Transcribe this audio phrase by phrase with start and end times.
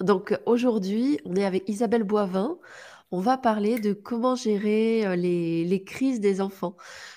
[0.00, 2.58] Donc aujourd'hui, on est avec Isabelle Boivin.
[3.10, 6.76] On va parler de comment gérer euh, les, les crises des enfants.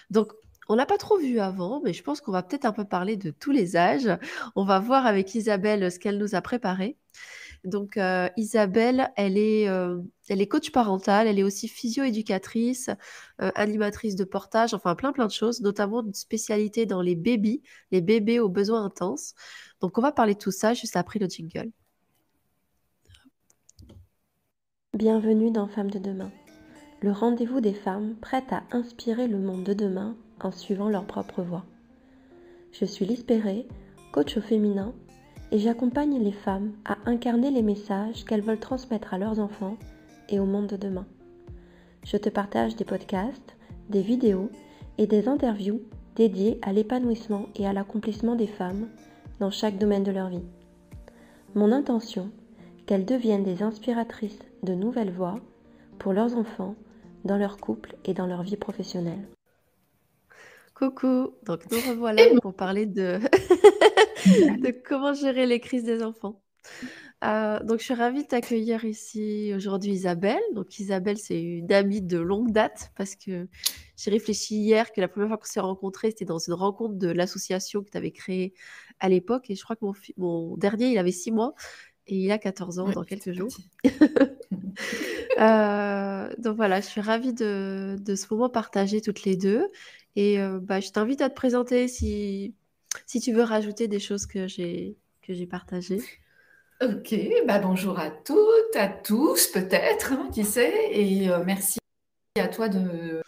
[0.10, 0.32] Donc,
[0.70, 3.18] on n'a pas trop vu avant, mais je pense qu'on va peut-être un peu parler
[3.18, 4.10] de tous les âges.
[4.56, 6.98] On va voir avec Isabelle ce qu'elle nous a préparé.
[7.66, 12.90] Donc, euh, Isabelle, elle est, euh, elle est coach parentale, elle est aussi physio-éducatrice,
[13.38, 18.02] animatrice de portage, enfin plein plein de choses, notamment une spécialité dans les bébés, les
[18.02, 19.36] bébés aux besoins intenses.
[19.82, 21.72] Donc, on va parler de tout ça juste après le jingle.
[24.98, 26.32] Bienvenue dans Femmes de demain,
[27.02, 31.44] le rendez-vous des femmes prêtes à inspirer le monde de demain en suivant leur propre
[31.44, 31.64] voie.
[32.74, 33.26] Je suis Lise
[34.12, 34.94] coach au féminin,
[35.54, 39.78] et j'accompagne les femmes à incarner les messages qu'elles veulent transmettre à leurs enfants
[40.28, 41.06] et au monde de demain.
[42.04, 43.56] Je te partage des podcasts,
[43.88, 44.50] des vidéos
[44.98, 45.80] et des interviews
[46.18, 48.90] dédiées à l'épanouissement et à l'accomplissement des femmes
[49.40, 50.44] dans chaque domaine de leur vie.
[51.56, 52.30] Mon intention,
[52.92, 55.40] qu'elles deviennent des inspiratrices de nouvelles voies
[55.98, 56.76] pour leurs enfants,
[57.24, 59.30] dans leur couple et dans leur vie professionnelle.
[60.74, 63.18] Coucou, donc nous revoilà pour parler de,
[64.26, 66.42] de comment gérer les crises des enfants.
[67.24, 70.42] Euh, donc je suis ravie de t'accueillir ici aujourd'hui Isabelle.
[70.54, 73.48] Donc Isabelle c'est une amie de longue date parce que
[73.96, 77.08] j'ai réfléchi hier que la première fois qu'on s'est rencontrés c'était dans une rencontre de
[77.08, 78.54] l'association que tu avais créée
[79.00, 81.54] à l'époque et je crois que mon, mon dernier il avait six mois
[82.08, 83.56] et il a 14 ans dans quelques jours.
[85.40, 89.66] Euh, donc voilà, je suis ravie de, ce moment partagé toutes les deux.
[90.16, 92.54] Et euh, bah, je t'invite à te présenter si,
[93.08, 96.02] si tu veux rajouter des choses que j'ai, que j'ai partagées.
[96.84, 97.16] Ok,
[97.48, 101.80] bah bonjour à toutes, à tous peut-être, hein, qui sait, et euh, merci
[102.38, 103.22] à toi de,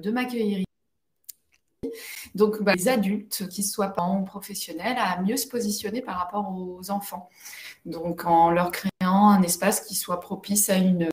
[0.00, 0.64] de m'accueillir
[2.34, 6.52] donc, bah, les adultes, qui soient parents ou professionnels, à mieux se positionner par rapport
[6.52, 7.28] aux enfants.
[7.86, 11.08] Donc, en leur créant un espace qui soit propice à une,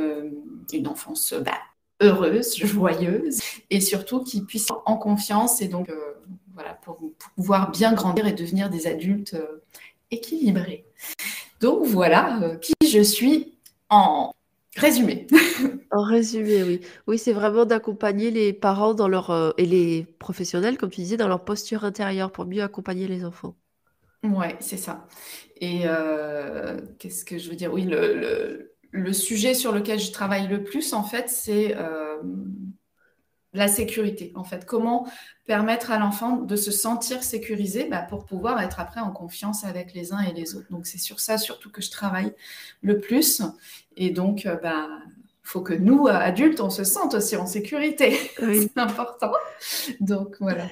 [0.00, 0.30] euh,
[0.72, 1.52] une enfance bah,
[2.00, 6.14] heureuse, joyeuse, et surtout qui puisse être en confiance et donc, euh,
[6.54, 6.98] voilà, pour,
[7.36, 9.62] pouvoir bien grandir et devenir des adultes euh,
[10.10, 10.84] équilibrés.
[11.60, 13.54] Donc, voilà qui je suis
[13.90, 14.32] en
[14.76, 15.26] Résumé.
[15.90, 16.80] En résumé, oui.
[17.06, 21.16] Oui, c'est vraiment d'accompagner les parents dans leur euh, et les professionnels, comme tu disais,
[21.16, 23.54] dans leur posture intérieure pour mieux accompagner les enfants.
[24.24, 25.06] Ouais, c'est ça.
[25.60, 27.72] Et euh, qu'est-ce que je veux dire?
[27.72, 32.22] Oui, le, sujet sur lequel je travaille le plus, en fait, c'est euh,
[33.54, 34.66] la sécurité, en fait.
[34.66, 35.06] Comment
[35.46, 39.94] permettre à l'enfant de se sentir sécurisé bah, pour pouvoir être après en confiance avec
[39.94, 40.66] les uns et les autres.
[40.70, 42.32] Donc, c'est sur ça surtout que je travaille
[42.82, 43.42] le plus.
[43.96, 44.88] Et donc, il euh, bah,
[45.42, 48.18] faut que nous, adultes, on se sente aussi en sécurité.
[48.38, 49.32] c'est important.
[50.00, 50.66] Donc, voilà.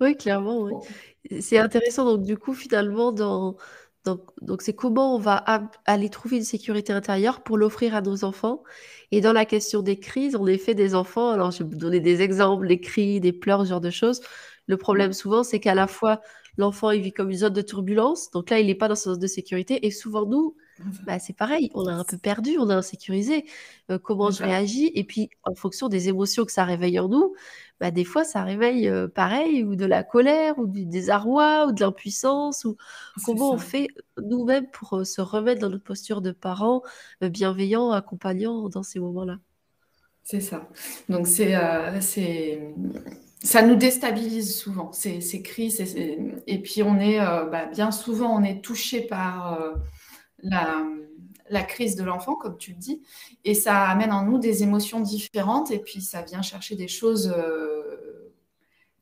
[0.00, 0.62] Oui, clairement.
[0.62, 1.40] Oui.
[1.40, 2.04] C'est intéressant.
[2.04, 3.56] Donc, du coup, finalement, dans,
[4.04, 5.42] donc, c'est comment on va
[5.86, 8.62] aller trouver une sécurité intérieure pour l'offrir à nos enfants.
[9.12, 12.00] Et dans la question des crises, en effet, des enfants, alors je vais vous donner
[12.00, 14.20] des exemples, des cris, des pleurs, ce genre de choses.
[14.66, 16.20] Le problème souvent, c'est qu'à la fois,
[16.58, 18.30] l'enfant, il vit comme une zone de turbulence.
[18.30, 19.86] Donc là, il n'est pas dans sa zone de sécurité.
[19.86, 20.54] Et souvent, nous,
[21.06, 23.44] bah, c'est pareil, on a un peu perdu, on a insécurisé.
[23.90, 27.34] Euh, comment je réagis Et puis, en fonction des émotions que ça réveille en nous,
[27.80, 31.72] bah, des fois, ça réveille euh, pareil, ou de la colère, ou du désarroi, ou
[31.72, 32.76] de l'impuissance, ou
[33.24, 33.88] comment on fait
[34.20, 36.82] nous-mêmes pour euh, se remettre dans notre posture de parents
[37.20, 39.38] bienveillants, accompagnants dans ces moments-là.
[40.24, 40.68] C'est ça.
[41.08, 41.52] Donc, c'est,
[43.42, 45.80] ça nous déstabilise souvent, ces, ces crises.
[46.46, 49.60] Et, puis, on est, bah, bien souvent, on est touché par
[50.44, 53.02] la, crise de l'enfant, comme tu le dis,
[53.44, 57.32] et ça amène en nous des émotions différentes, et puis ça vient chercher des choses
[57.36, 58.32] euh,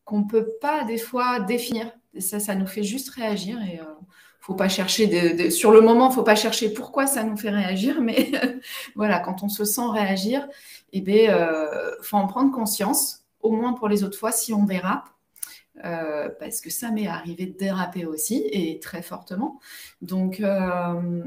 [0.04, 1.90] qu'on ne peut pas des fois définir.
[2.14, 3.84] Et ça, ça nous fait juste réagir, et euh,
[4.40, 8.30] faut pas chercher sur le moment, faut pas chercher pourquoi ça nous fait réagir, mais
[8.96, 10.46] voilà, quand on se sent réagir,
[10.92, 14.64] eh bien, euh, faut en prendre conscience, au moins pour les autres fois, si on
[14.64, 15.08] dérape,
[15.84, 19.60] euh, parce que ça m'est arrivé de déraper aussi et très fortement.
[20.02, 21.22] Donc, euh,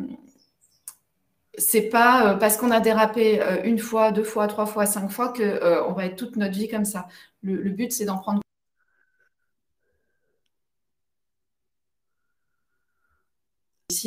[1.57, 5.29] c'est pas euh, parce qu'on a dérapé une fois, deux fois, trois fois, cinq fois
[5.29, 7.07] que on va être toute notre vie comme ça.
[7.43, 8.41] Le, but, c'est d'en prendre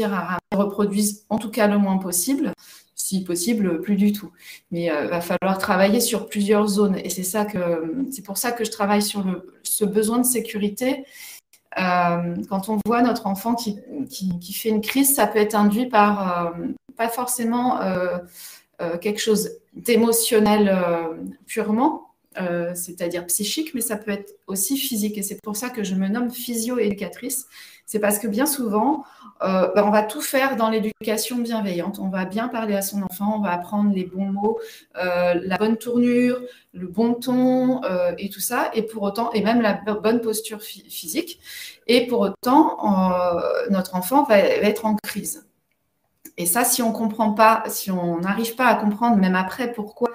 [0.05, 2.53] à reproduire en tout cas le moins possible
[3.09, 4.31] si possible, plus du tout.
[4.71, 6.97] Mais il euh, va falloir travailler sur plusieurs zones.
[6.97, 10.27] Et c'est ça que c'est pour ça que je travaille sur le, ce besoin de
[10.27, 11.05] sécurité.
[11.79, 13.79] Euh, quand on voit notre enfant qui,
[14.11, 16.67] qui, fait une crise, ça peut être induit par euh,
[16.97, 17.79] pas forcément
[19.01, 20.77] quelque chose d'émotionnel
[21.47, 22.09] purement,
[22.75, 25.17] c'est-à-dire psychique, mais ça peut être aussi physique.
[25.19, 27.47] Et c'est pour ça que je me nomme physio-éducatrice.
[27.88, 29.02] C'est parce que bien souvent,
[29.43, 31.99] euh, ben, on va tout faire dans l'éducation bienveillante.
[31.99, 34.58] On va bien parler à son enfant, on va apprendre les bons mots,
[35.02, 36.38] euh, la bonne tournure,
[36.75, 37.81] le bon ton
[38.19, 38.70] et tout ça.
[38.75, 41.40] Et pour autant, et même la bonne posture physique.
[41.87, 42.76] Et pour autant,
[43.70, 45.46] notre enfant va être en crise.
[46.37, 50.11] Et ça, si on comprend pas, si on n'arrive pas à comprendre, même après, pourquoi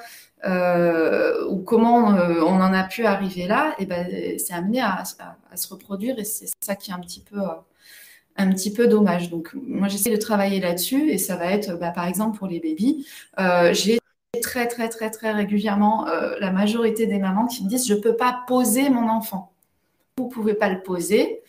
[0.45, 4.07] euh, ou comment euh, on en a pu arriver là, et ben,
[4.37, 7.53] c'est amené à, se reproduire et c'est ça qui est un petit peu, euh,
[8.37, 9.29] un petit peu dommage.
[9.29, 12.59] Donc, moi, j'essaie de travailler là-dessus et ça va être, bah, par exemple, pour les
[12.59, 12.97] bébés,
[13.73, 13.99] j'ai
[14.41, 16.05] très, très, très, très régulièrement
[16.39, 19.53] la majorité des mamans qui me disent je ne peux pas poser mon enfant.
[20.17, 21.41] Vous ne pouvez pas le poser.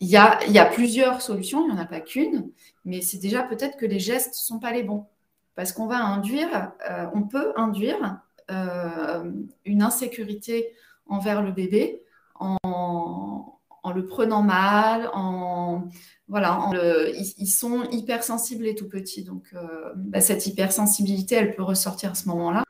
[0.00, 2.50] Il y a, y a plusieurs solutions, il n'y en a pas qu'une
[2.84, 5.06] mais c'est déjà peut-être que les gestes ne sont pas les bons.
[5.54, 8.20] Parce qu'on va induire, euh, on peut induire
[8.50, 9.30] euh,
[9.64, 10.72] une insécurité
[11.06, 12.02] envers le bébé
[12.40, 13.60] en,
[13.94, 15.84] le prenant mal, en
[16.26, 16.70] voilà,
[17.14, 19.22] ils, sont hypersensibles et tout petits.
[19.22, 22.64] Donc euh, bah, cette hypersensibilité, elle peut ressortir à ce moment-là.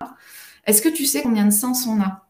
[0.66, 2.26] Est-ce que tu sais combien de sens on a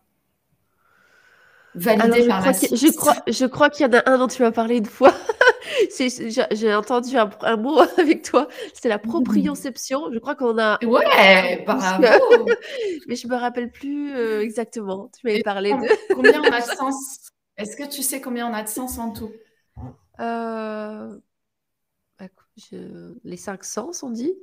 [1.75, 4.53] Validé par la je crois, je crois qu'il y en a un dont tu m'as
[4.53, 5.13] parlé une fois.
[6.53, 10.13] J'ai entendu un, mot avec toi, c'est la proprioception.
[10.13, 10.79] Je crois qu'on a.
[10.85, 12.47] Ouais, bravo.
[13.07, 15.11] Mais je me rappelle plus euh, exactement.
[15.19, 16.15] Tu m'avais parlé de.
[16.15, 17.31] combien on a de sens?
[17.57, 19.33] Est-ce que tu sais combien on a de sens en tout?
[20.21, 21.19] Euh...
[22.19, 22.27] Bah,
[23.25, 24.35] les cinq sens, on dit?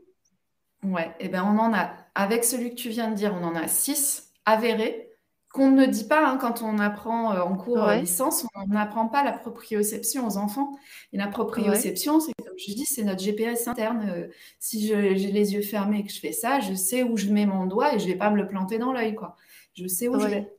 [0.84, 1.92] Ouais, et eh ben on en a.
[2.16, 5.11] Avec celui que tu viens de dire, on en a six avérés
[5.52, 9.08] qu'on ne dit pas hein, quand on apprend euh, en cours euh, licence, on n'apprend
[9.08, 10.78] pas la proprioception aux enfants.
[11.14, 14.10] Et la proprioception, c'est comme je dis, c'est notre GPS interne.
[14.10, 14.28] Euh,
[14.60, 17.46] si j'ai les yeux fermés et que je fais ça, je sais où je mets
[17.46, 19.16] mon doigt et je ne vais pas me le planter dans l'œil.
[19.16, 19.36] quoi.
[19.74, 20.54] Je sais où je vais.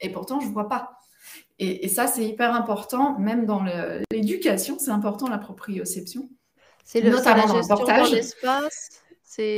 [0.00, 0.98] Et pourtant, je ne vois pas.
[1.58, 3.64] Et, ça, c'est hyper important, même dans
[4.10, 6.28] l'éducation, c'est important la proprioception.
[6.84, 8.14] C'est notamment dans le portage.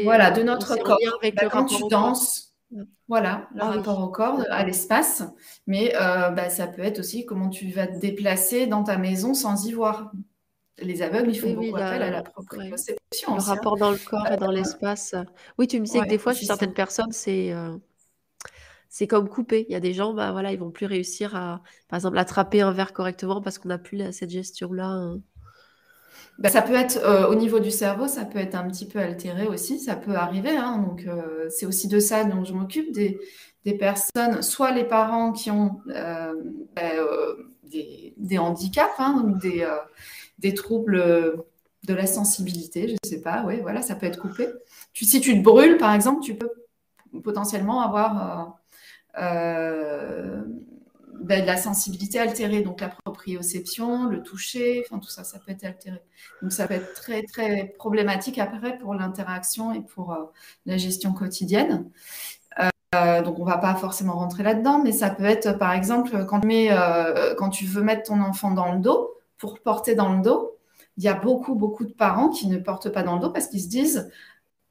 [0.05, 0.99] Voilà, de notre corps.
[1.21, 2.48] Avec bah, quand tu danses,
[3.09, 5.23] voilà, le ah rapport au corps, à l'espace.
[5.67, 9.35] Mais euh, bah, ça peut être aussi comment tu vas te déplacer dans ta maison
[9.35, 10.13] sans y voir.
[10.81, 13.35] Les aveugles, ils font beaucoup appel à la proprioception.
[13.35, 15.15] Le rapport dans le corps et dans l'espace.
[15.59, 17.77] Oui, tu me disais que des fois, chez certaines personnes, c'est euh,
[18.89, 19.67] c'est comme coupé.
[19.69, 22.61] Il y a des gens, bah voilà, ils vont plus réussir à, par exemple, attraper
[22.61, 24.87] un verre correctement parce qu'on n'a plus cette gestion-là.
[24.87, 25.21] Hein.
[26.39, 29.01] Bah, ça peut être euh, au niveau du cerveau, ça peut être un petit peu
[29.01, 30.57] altéré aussi, ça peut arriver.
[30.57, 30.79] Hein.
[30.79, 33.19] donc euh, c'est aussi de ça dont je m'occupe, des,
[33.79, 36.33] personnes, soit les parents qui ont euh,
[36.75, 36.83] bah,
[37.65, 39.35] des, handicaps, hein,
[40.39, 41.45] des, troubles
[41.85, 44.49] de la sensibilité, je ne sais pas, oui, voilà, ça peut être coupé.
[44.95, 46.51] Si tu te brûles, par exemple, tu peux
[47.23, 48.59] potentiellement avoir
[51.21, 55.53] ben, de la sensibilité altérée, donc la proprioception, le toucher, enfin tout ça, ça peut
[55.53, 56.01] être altéré.
[56.43, 60.25] Donc ça peut être très très problématique après pour l'interaction et pour euh,
[60.67, 61.91] la gestion quotidienne.
[62.95, 66.45] Euh, donc on va pas forcément rentrer là-dedans, mais ça peut être par exemple quand,
[66.45, 70.57] euh, quand tu veux mettre ton enfant dans le dos pour porter dans le dos,
[70.97, 73.49] il y a beaucoup beaucoup de parents qui ne portent pas dans le dos parce
[73.49, 74.11] qu'ils se disent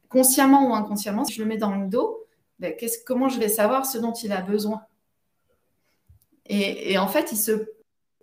[0.10, 2.26] consciemment ou inconsciemment si je le mets dans le dos,
[2.60, 2.74] ben,
[3.06, 4.82] comment je vais savoir ce dont il a besoin?
[6.50, 7.70] Et, en fait, il se,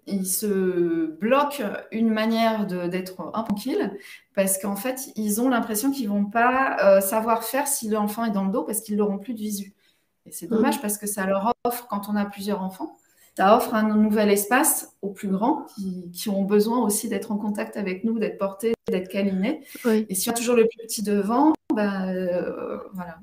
[0.06, 1.62] il se bloque
[1.92, 3.96] une manière d'être tranquille
[4.34, 8.30] parce qu'en fait, ils ont l'impression qu'ils vont pas euh, savoir faire si l'enfant est
[8.30, 9.74] dans le dos parce qu'ils n'auront plus de visu.
[10.26, 12.96] Et c'est dommage parce que ça leur offre, quand on a plusieurs enfants,
[13.36, 15.66] ça offre un nouvel espace aux plus grands
[16.12, 19.64] qui, ont besoin aussi d'être en contact avec nous, d'être portés, d'être câlinés.
[20.08, 23.18] Et si on a toujours le plus petit devant, ben, euh, voilà,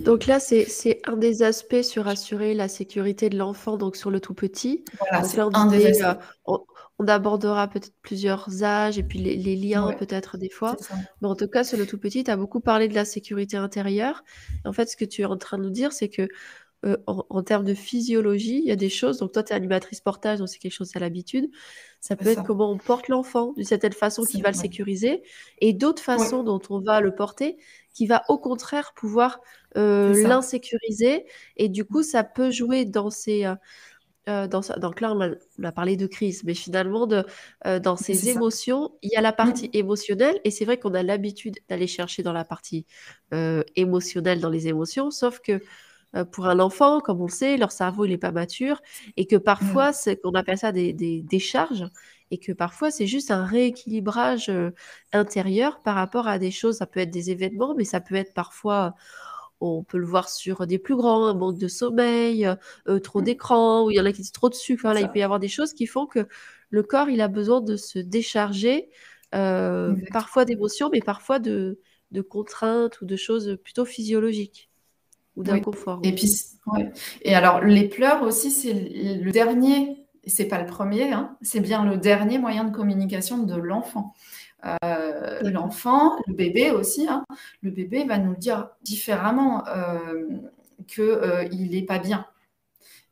[0.00, 4.20] donc là, c'est un des aspects sur assurer la sécurité de l'enfant, donc sur le
[4.20, 4.84] tout petit.
[5.12, 6.14] Euh,
[6.46, 6.60] on,
[7.08, 10.76] abordera peut-être plusieurs âges et puis les, liens peut-être des fois.
[11.20, 13.56] Mais en tout cas, sur le tout petit, tu as beaucoup parlé de la sécurité
[13.56, 14.22] intérieure.
[14.64, 16.28] En fait, ce que tu es en train de nous dire, c'est que
[16.84, 19.18] euh, en, termes de physiologie, il y a des choses.
[19.18, 21.50] Donc, toi, tu es animatrice portage, donc c'est quelque chose à l'habitude.
[22.00, 25.22] Ça peut être comment on porte l'enfant d'une certaine façon qui va le sécuriser
[25.60, 27.56] et d'autres façons dont on va le porter
[27.94, 29.40] qui va au contraire pouvoir
[29.78, 31.24] euh, l'insécuriser.
[31.56, 33.46] Et du coup, ça peut jouer dans ces.
[33.46, 33.54] Euh,
[34.28, 37.24] euh, dans, donc là, on a, parlé de crise, mais finalement, de,
[37.80, 39.36] dans ces émotions, il y a la mmh.
[39.36, 42.86] partie émotionnelle, et c'est vrai qu'on a l'habitude d'aller chercher dans la partie
[43.76, 45.60] émotionnelle, dans les émotions, sauf que
[46.32, 48.80] pour un enfant, comme on le sait, leur cerveau, il n'est pas mature,
[49.16, 51.86] et que parfois, c'est qu'on appelle ça des, des décharges,
[52.30, 54.50] et que parfois c'est juste un rééquilibrage
[55.12, 56.78] intérieur par rapport à des choses.
[56.78, 58.94] Ça peut être des événements, mais ça peut être parfois
[59.60, 62.46] on peut le voir sur des plus grands, un manque de sommeil,
[62.88, 63.24] euh, trop mmh.
[63.24, 64.92] d'écran, ou il y en a qui disent trop de sucre.
[64.92, 66.26] là, il peut y avoir des choses qui font que
[66.70, 68.90] le corps, il a besoin de se décharger,
[69.34, 71.80] euh, parfois d'émotions, mais parfois de,
[72.10, 74.70] de, contraintes ou de choses plutôt physiologiques
[75.36, 76.00] ou d'inconfort.
[76.02, 76.30] Et puis,
[77.22, 81.84] et alors les pleurs aussi, c'est le dernier, c'est pas le premier, hein, c'est bien
[81.84, 84.14] le dernier moyen de communication de l'enfant.
[84.84, 87.24] Euh, l'enfant, le bébé aussi, hein,
[87.60, 90.24] le bébé va nous dire différemment euh,
[90.86, 92.26] qu'il euh, n'est pas bien.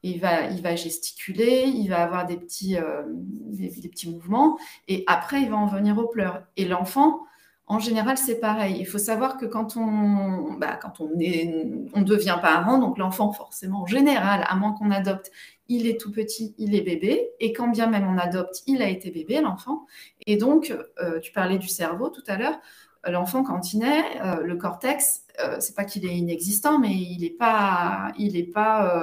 [0.02, 5.04] Il va, il va gesticuler, il va avoir des petits, euh, des, petits mouvements, et
[5.06, 6.42] après, il va en venir aux pleurs.
[6.56, 7.20] Et l'enfant,
[7.66, 8.76] en général, c'est pareil.
[8.78, 11.64] Il faut savoir que quand on, bah, quand on, est,
[11.94, 15.30] on devient parent, donc l'enfant, forcément, en général, à moins qu'on adopte,
[15.68, 18.88] il est tout petit, il est bébé, et quand bien même on adopte, il a
[18.88, 19.86] été bébé, l'enfant.
[20.26, 22.58] Et donc, euh, tu parlais du cerveau tout à l'heure,
[23.06, 27.20] l'enfant quand il naît, euh, le cortex, euh, c'est pas qu'il est inexistant, mais il
[27.22, 29.02] n'est pas, il est pas,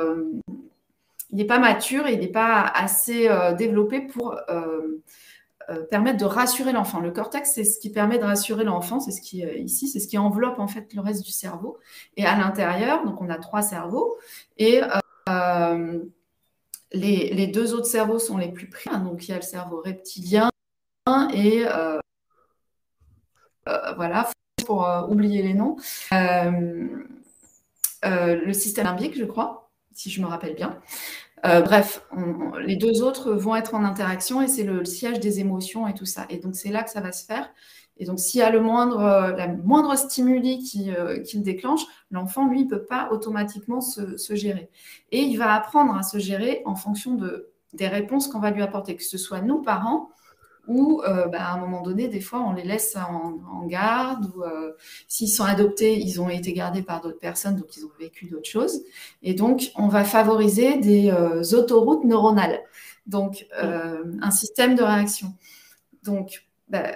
[1.32, 4.36] il n'est pas mature, il n'est pas assez développé pour
[5.90, 7.00] permettre de rassurer l'enfant.
[7.00, 10.08] Le cortex, c'est ce qui permet de rassurer l'enfant, c'est ce qui ici, c'est ce
[10.08, 11.78] qui enveloppe en fait le reste du cerveau.
[12.18, 14.18] Et à l'intérieur, donc on a trois cerveaux
[14.58, 14.82] et
[16.92, 18.90] les, deux autres cerveaux sont les plus pris.
[18.90, 20.50] Donc, il y a le cerveau reptilien
[21.34, 22.00] et euh,
[23.68, 24.30] euh, voilà,
[24.66, 25.78] pour euh, oublier les noms.
[28.04, 30.80] le système limbique, je crois, si je me rappelle bien.
[31.44, 32.06] Bref,
[32.66, 36.06] les deux autres vont être en interaction et c'est le, siège des émotions et tout
[36.06, 36.26] ça.
[36.30, 37.50] Et donc, c'est là que ça va se faire.
[38.00, 41.44] Et donc, s'il y a le moindre, euh, la moindre stimuli qui, euh, qui le
[41.44, 41.82] déclenche,
[42.12, 44.70] l'enfant, lui, ne peut pas automatiquement se, se, gérer.
[45.12, 48.62] Et il va apprendre à se gérer en fonction de, des réponses qu'on va lui
[48.62, 50.10] apporter, que ce soit nous, parents,
[50.70, 54.26] ou euh, bah, à un moment donné, des fois, on les laisse en, en garde,
[54.36, 54.44] ou
[55.08, 58.50] s'ils sont adoptés, ils ont été gardés par d'autres personnes, donc ils ont vécu d'autres
[58.50, 58.82] choses.
[59.22, 61.12] Et donc, on va favoriser des
[61.54, 62.62] autoroutes neuronales,
[63.08, 65.34] donc un système de réaction.
[66.04, 66.92] Donc, bah,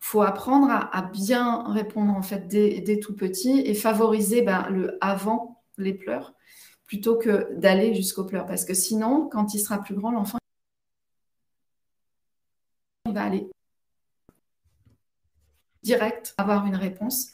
[0.00, 5.60] faut apprendre à, bien répondre en fait dès, tout petit et favoriser ben, le avant
[5.76, 6.34] les pleurs
[6.86, 8.46] plutôt que d'aller jusqu'aux pleurs.
[8.46, 10.38] Parce que sinon, quand il sera plus grand, l'enfant
[13.18, 13.50] va aller
[15.82, 17.30] direct avoir une réponse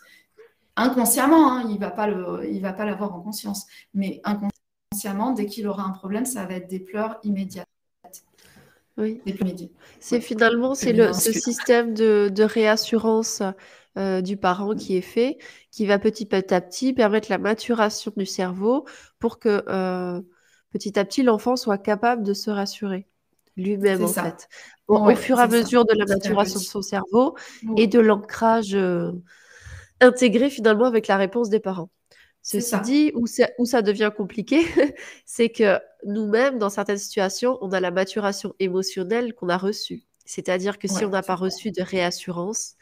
[0.76, 1.52] inconsciemment.
[1.52, 5.66] Hein, il va pas le, il va pas l'avoir en conscience, mais inconsciemment, dès qu'il
[5.66, 7.68] aura un problème, ça va être des pleurs immédiates.
[8.96, 9.20] Oui.
[9.98, 13.42] C'est finalement c'est le ce système de, de réassurance
[13.98, 15.38] euh, du parent qui est fait,
[15.72, 18.86] qui va petit à petit permettre la maturation du cerveau
[19.18, 20.20] pour que euh,
[20.70, 23.08] petit à petit l'enfant soit capable de se rassurer
[23.56, 24.49] lui-même en fait.
[24.88, 27.37] Au, fur et à mesure de la maturation de son cerveau
[27.76, 29.12] et de l'ancrage euh,
[30.00, 31.90] intégré finalement avec la réponse des parents.
[32.42, 34.61] Ceci dit, où ça, où ça devient compliqué,
[35.25, 40.02] c'est que nous-mêmes, dans certaines situations, on a la maturation émotionnelle qu'on a reçue.
[40.26, 42.75] C'est-à-dire que si on n'a pas reçu de réassurance,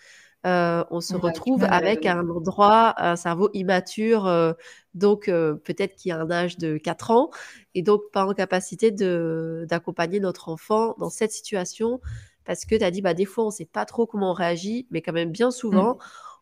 [0.45, 4.52] euh, on se retrouve avec un endroit, un cerveau immature, euh,
[4.94, 7.30] donc euh, peut-être qui a un âge de 4 ans,
[7.75, 12.00] et donc pas en capacité d'accompagner notre enfant dans cette situation,
[12.44, 14.34] parce que tu as dit, bah, des fois, on ne sait pas trop comment on
[14.34, 15.99] réagit, mais quand même bien souvent, mmh.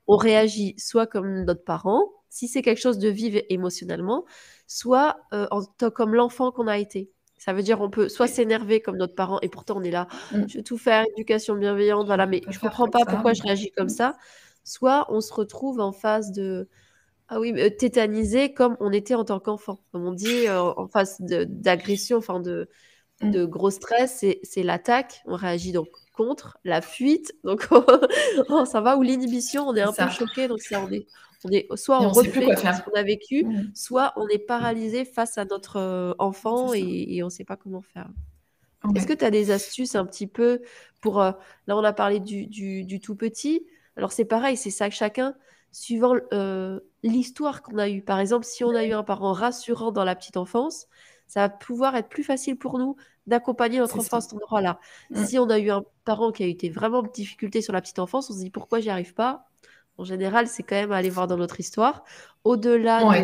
[0.08, 4.24] on réagit soit comme notre parent, si c'est quelque chose de vivre émotionnellement,
[4.66, 5.46] soit euh,
[5.94, 7.10] comme l'enfant qu'on a été.
[7.36, 10.08] Ça veut dire on peut soit s'énerver comme notre parent et pourtant on est là,
[10.32, 10.42] mmh.
[10.46, 13.88] je veux tout faire, éducation bienveillante, voilà, mais je comprends pas pourquoi je réagis comme
[13.88, 14.16] ça.
[14.62, 16.68] Soit on se retrouve en phase de
[17.30, 20.88] ah oui, euh, tétanisé comme on était en tant qu'enfant, comme on dit, euh, en
[20.88, 22.68] phase d'agression, enfin de,
[23.22, 23.30] mmh.
[23.30, 25.22] de gros stress, c'est l'attaque.
[25.26, 27.68] On réagit donc contre la fuite, donc
[28.50, 31.06] oh, ça va ou l'inhibition, on est un peu choqué, donc on est
[31.44, 33.70] on est soit on, reflète ce qu'on a vécu, mmh.
[33.74, 37.80] soit on est paralysé face à notre euh, enfant et, on ne sait pas comment
[37.80, 38.08] faire.
[38.94, 40.62] Est-ce que tu as des astuces un petit peu
[41.00, 41.20] pour...
[41.20, 41.32] Euh,
[41.66, 43.66] là, on a parlé du, tout petit.
[43.96, 45.34] Alors, c'est pareil, c'est ça que chacun,
[45.72, 48.02] suivant euh, l'histoire qu'on a eue.
[48.02, 50.86] Par exemple, si on a eu un parent rassurant dans la petite enfance,
[51.26, 52.96] ça va pouvoir être plus facile pour nous
[53.26, 54.80] d'accompagner notre enfant à cet endroit-là.
[55.10, 55.24] Mmh.
[55.24, 58.00] Si on a eu un parent qui a eu vraiment en difficulté sur la petite
[58.00, 59.48] enfance, on se dit pourquoi j'y arrive pas?
[59.96, 62.04] En général, c'est quand même aller voir dans notre histoire,
[62.44, 63.22] au-delà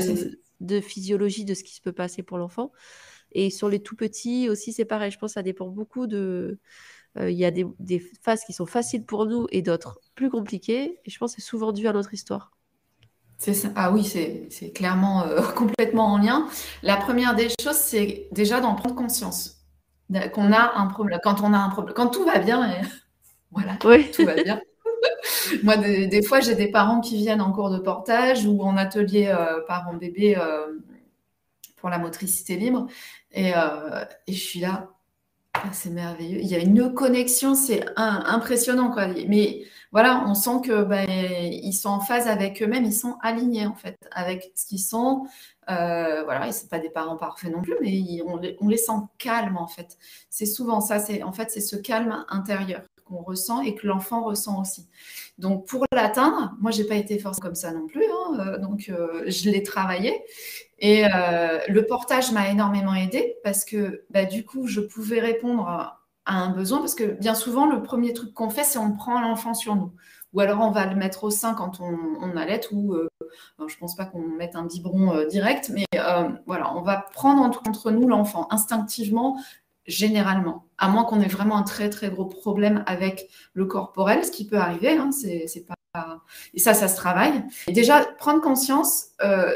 [0.61, 2.71] de, physiologie, de ce qui se peut passer pour l'enfant.
[3.33, 5.11] Et sur les tout petits aussi, c'est pareil.
[5.11, 6.59] Je pense que ça dépend beaucoup de.
[7.19, 11.01] Euh, il y a des, phases qui sont faciles pour nous et d'autres plus compliquées.
[11.05, 12.53] Et je pense que c'est souvent dû à notre histoire.
[13.39, 13.69] C'est ça.
[13.77, 16.49] Ah oui, c'est clairement euh, complètement en lien.
[16.83, 19.53] La première des choses, c'est déjà d'en prendre conscience.
[20.33, 21.19] Qu'on a un problème.
[21.23, 21.95] Quand on a un problème.
[21.95, 22.81] Quand tout va bien, et...
[23.51, 24.61] voilà, tout va bien.
[25.63, 29.27] Moi, des, fois, j'ai des parents qui viennent en cours de portage ou en atelier
[29.27, 30.67] euh, parents-bébés euh,
[31.77, 32.87] pour la motricité libre.
[33.33, 34.89] Et, et je suis là,
[35.65, 36.39] ah, c'est merveilleux.
[36.41, 38.95] Il y a une connexion, c'est impressionnant.
[39.29, 43.67] Mais voilà, on sent que ben, ils sont en phase avec eux-mêmes, ils sont alignés
[43.67, 45.27] en fait avec ce qu'ils sont.
[45.71, 49.57] Euh, voilà, et c'est pas des parents parfaits non plus, mais on, les, sent calmes
[49.57, 49.97] en fait.
[50.31, 50.99] C'est souvent ça.
[51.25, 54.89] En fait c'est ce calme intérieur qu'on ressent et que l'enfant ressent aussi.
[55.39, 58.89] Donc pour l'atteindre, moi j'ai pas été forcément comme ça non plus, hein, euh, donc
[58.89, 60.25] euh, je l'ai travaillé
[60.79, 65.69] et euh, le portage m'a énormément aidé parce que bah, du coup je pouvais répondre
[65.69, 69.21] à, un besoin parce que bien souvent le premier truc qu'on fait c'est on prend
[69.21, 69.93] l'enfant sur nous
[70.33, 72.97] ou alors on va le mettre au sein quand on, on allait ou
[73.69, 75.85] je pense pas qu'on mette un biberon direct mais
[76.47, 79.39] voilà on va prendre entre nous l'enfant instinctivement
[79.87, 84.31] généralement, à moins qu'on ait vraiment un très très gros problème avec le corporel, ce
[84.31, 85.77] qui peut arriver, hein, c'est pas
[86.55, 87.45] et ça, ça se travaille.
[87.67, 89.53] Et déjà, prendre conscience euh,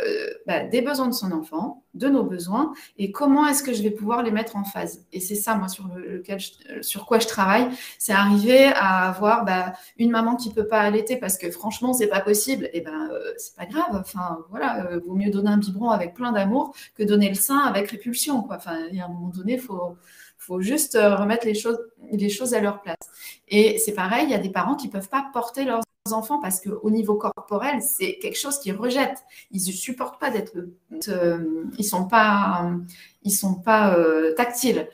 [0.46, 3.90] bah, des besoins de son enfant, de nos besoins, et comment est-ce que je vais
[3.90, 5.04] pouvoir les mettre en phase.
[5.12, 6.38] Et c'est ça, moi, sur, lequel
[6.82, 7.68] sur quoi je travaille,
[7.98, 12.08] c'est arriver à avoir bah, une maman qui peut pas allaiter parce que franchement, c'est
[12.08, 12.68] pas possible.
[12.72, 14.00] Et ben, euh, c'est pas grave.
[14.00, 17.58] Enfin, voilà, euh, vaut mieux donner un biberon avec plein d'amour que donner le sein
[17.58, 18.42] avec répulsion.
[18.42, 18.56] Quoi.
[18.56, 19.96] Enfin, il y a un moment donné, il faut
[20.50, 21.78] faut juste remettre les choses,
[22.10, 22.96] les choses à leur place.
[23.46, 26.40] Et c'est pareil, il y a des parents qui ne peuvent pas porter leurs enfants
[26.40, 29.22] parce qu'au niveau corporel, c'est quelque chose qu'ils rejettent.
[29.52, 30.56] Ils ne supportent pas d'être.
[31.08, 32.68] Euh, ils ne sont pas,
[33.22, 34.88] ils sont pas euh, tactiles.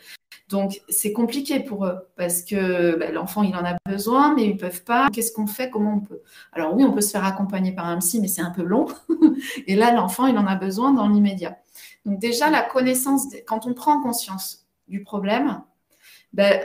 [0.51, 4.55] Donc, c'est compliqué pour eux parce que bah, l'enfant, il en a besoin, mais ils
[4.55, 5.09] ne peuvent pas.
[5.11, 5.71] Qu'est-ce qu'on fait?
[5.71, 6.21] Comment on peut?
[6.53, 8.87] Alors, oui, on peut se faire accompagner par un psy, mais c'est un peu long.
[9.67, 11.57] Et là, l'enfant, il en a besoin dans l'immédiat.
[12.05, 15.63] Donc, déjà, la connaissance, quand on prend conscience du problème,
[16.33, 16.65] ben,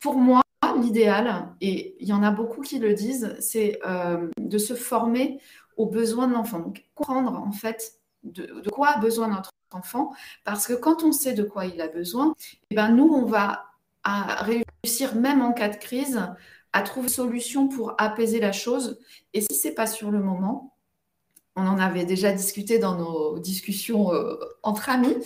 [0.00, 0.42] pour moi,
[0.80, 5.40] l'idéal, et il y en a beaucoup qui le disent, c'est euh, de se former
[5.76, 6.60] aux besoins de l'enfant.
[6.60, 10.12] Donc, comprendre en fait de, quoi a besoin notre enfant,
[10.44, 12.34] parce que quand on sait de quoi il a besoin,
[12.70, 13.66] eh ben, nous, on va
[14.04, 16.20] réussir, même en cas de crise,
[16.72, 18.98] à trouver une solution pour apaiser la chose.
[19.34, 20.74] Et si ce n'est pas sur le moment,
[21.56, 25.16] on en avait déjà discuté dans nos discussions euh, entre amis.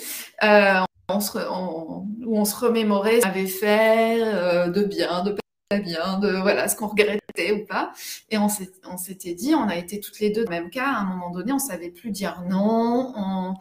[0.42, 5.32] Euh, on se, où on se remémorait ce qu'on avait fait euh, de bien, de
[5.68, 7.92] pas bien, de voilà, ce qu'on regrettait ou pas.
[8.30, 11.00] Et on s'était dit, on a été toutes les deux dans le même cas, à
[11.00, 13.54] un moment donné, on savait plus dire non, on,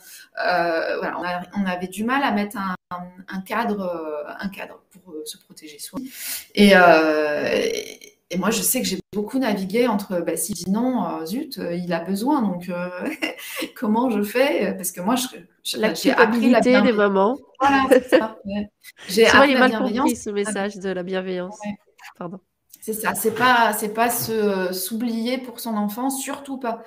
[0.45, 5.79] euh, voilà, on, avait du mal à mettre un, cadre, un cadre pour se protéger
[5.79, 5.99] soi.
[6.55, 6.73] Et
[8.37, 11.75] moi, je sais que j'ai beaucoup navigué entre bah, si dit non, euh, zut, euh,
[11.75, 12.89] il a besoin, donc euh,
[13.75, 14.73] comment je fais?
[14.75, 15.27] Parce que moi, je,
[15.63, 17.37] j'ai appris la des mamans.
[17.59, 18.37] Voilà, c'est ça.
[19.07, 20.13] J'ai appris la bienveillance.
[20.15, 21.57] ce message de la bienveillance.
[22.17, 22.39] Pardon.
[22.81, 23.15] C'est ça.
[23.15, 26.83] C'est pas, c'est pas se s'oublier pour son enfant, surtout pas.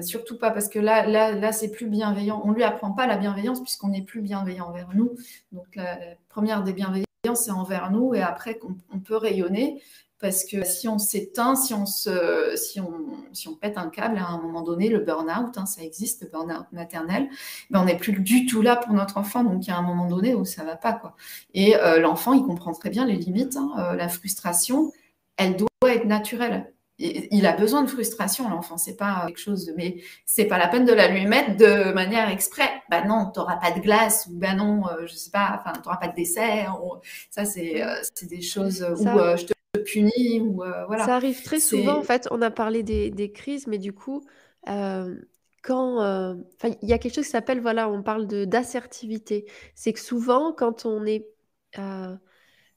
[0.00, 2.40] surtout pas parce que là, là, là, c'est plus bienveillant.
[2.44, 5.16] On lui apprend pas la bienveillance puisqu'on n'est plus bienveillant envers nous.
[5.50, 8.58] Donc la, première des bienveillances, c'est envers nous et après
[8.92, 9.82] on peut rayonner
[10.22, 12.92] parce que si on s'éteint, si on se, si on,
[13.32, 16.28] si on pète un câble à un moment donné, le burn-out, hein, ça existe, le
[16.28, 17.28] burn-out maternel,
[17.70, 19.42] ben on n'est plus du tout là pour notre enfant.
[19.42, 21.16] Donc il y a un moment donné où ça va pas quoi.
[21.54, 23.56] Et euh, l'enfant, il comprend très bien les limites.
[23.56, 24.92] Hein, euh, la frustration,
[25.36, 26.72] elle doit être naturelle.
[26.98, 28.78] Il a besoin de frustration, l'enfant.
[28.78, 31.92] C'est pas quelque chose de, mais c'est pas la peine de la lui mettre de
[31.92, 32.70] manière exprès.
[32.90, 35.96] Bah non, t'auras pas de glace ou bah non, euh, je sais pas, enfin t'auras
[35.96, 36.78] pas de dessert.
[37.30, 37.82] Ça c'est,
[38.14, 41.04] c'est des choses où je te punit ou euh, voilà.
[41.04, 44.22] Ça arrive très souvent, en fait, on a parlé des, des crises, mais du coup,
[44.68, 45.16] euh,
[45.62, 46.34] quand euh,
[46.82, 49.46] il y a quelque chose qui s'appelle, voilà, on parle de d'assertivité.
[49.74, 51.26] C'est que souvent, quand on est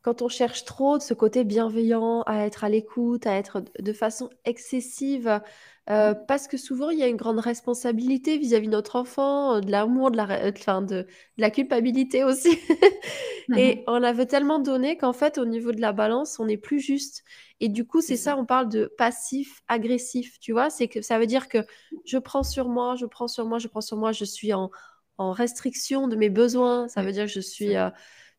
[0.06, 3.92] quand on cherche trop de ce côté bienveillant, à être à l'écoute, à être de
[3.92, 5.42] façon excessive,
[5.90, 9.62] euh, parce que souvent, il y a une grande responsabilité vis-à-vis de notre enfant, euh,
[9.62, 12.56] de l'amour, de la, euh, enfin, de, la culpabilité aussi.
[13.58, 16.58] Et on la veut tellement donner qu'en fait, au niveau de la balance, on n'est
[16.58, 17.24] plus juste.
[17.60, 20.70] Et du coup, c'est ça, on parle de passif, agressif, tu vois?
[20.70, 21.66] C'est que ça veut dire que
[22.06, 24.70] je prends sur moi, je prends sur moi, je prends sur moi, je suis en,
[25.18, 26.88] en restriction de mes besoins.
[26.90, 27.76] Ça veut dire que je suis.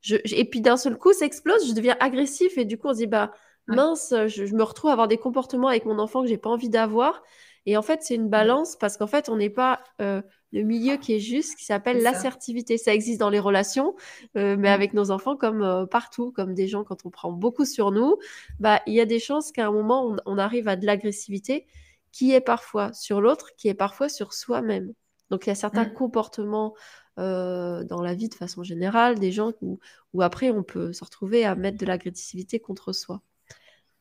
[0.01, 2.59] Je, et puis d'un seul coup, ça explose, je deviens agressif.
[2.59, 3.33] Et du coup, on se dit, bah
[3.67, 6.69] mince, je, me retrouve à avoir des comportements avec mon enfant que j'ai pas envie
[6.69, 7.23] d'avoir.
[7.67, 10.97] Et en fait, c'est une balance parce qu'en fait, on n'est pas euh, le milieu
[10.97, 12.79] qui est juste, qui s'appelle l'assertivité.
[12.79, 12.95] Ça.
[12.95, 13.97] existe dans les relations,
[14.37, 17.65] euh, mais avec nos enfants comme euh, partout, comme des gens, quand on prend beaucoup
[17.65, 18.17] sur nous,
[18.61, 21.67] bah, il y a des chances qu'à un moment, on, arrive à de l'agressivité
[22.13, 24.93] qui est parfois sur l'autre, qui est parfois sur soi-même.
[25.31, 25.95] Donc, il y a certains mmh.
[25.95, 26.75] comportements
[27.17, 29.79] dans la vie de façon générale, des gens où,
[30.13, 33.23] où après, on peut se retrouver à mettre de l'agressivité contre soi.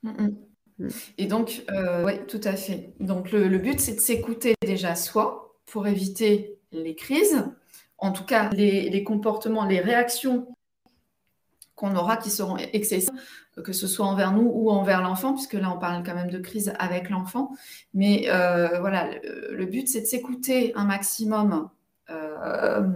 [0.03, 0.35] Mm, mm.
[0.79, 0.89] Mm.
[1.17, 1.65] Et donc,
[2.03, 2.93] oui, tout à fait.
[2.99, 7.45] Donc, le, but, c'est de s'écouter déjà soi pour éviter les crises,
[7.97, 10.47] en tout cas les comportements, les réactions
[11.75, 13.11] qu'on aura qui seront excessives,
[13.63, 16.39] que ce soit envers nous ou envers l'enfant, puisque là on parle quand même de
[16.39, 17.51] crise avec l'enfant.
[17.93, 21.74] Mais euh, voilà, le, but c'est de s'écouter un maximum euh,
[22.07, 22.93] ben,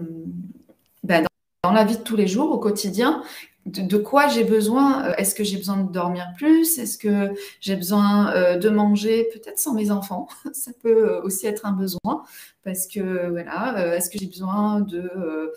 [1.63, 3.23] dans, la vie de tous les jours, au quotidien,
[3.65, 6.77] de, quoi j'ai besoin euh, Est-ce que j'ai besoin de dormir plus?
[6.77, 10.27] Est-ce que j'ai besoin euh, de manger peut-être sans mes enfants?
[10.53, 12.23] Ça peut euh, aussi être un besoin
[12.63, 15.53] parce que voilà, est-ce que j'ai besoin de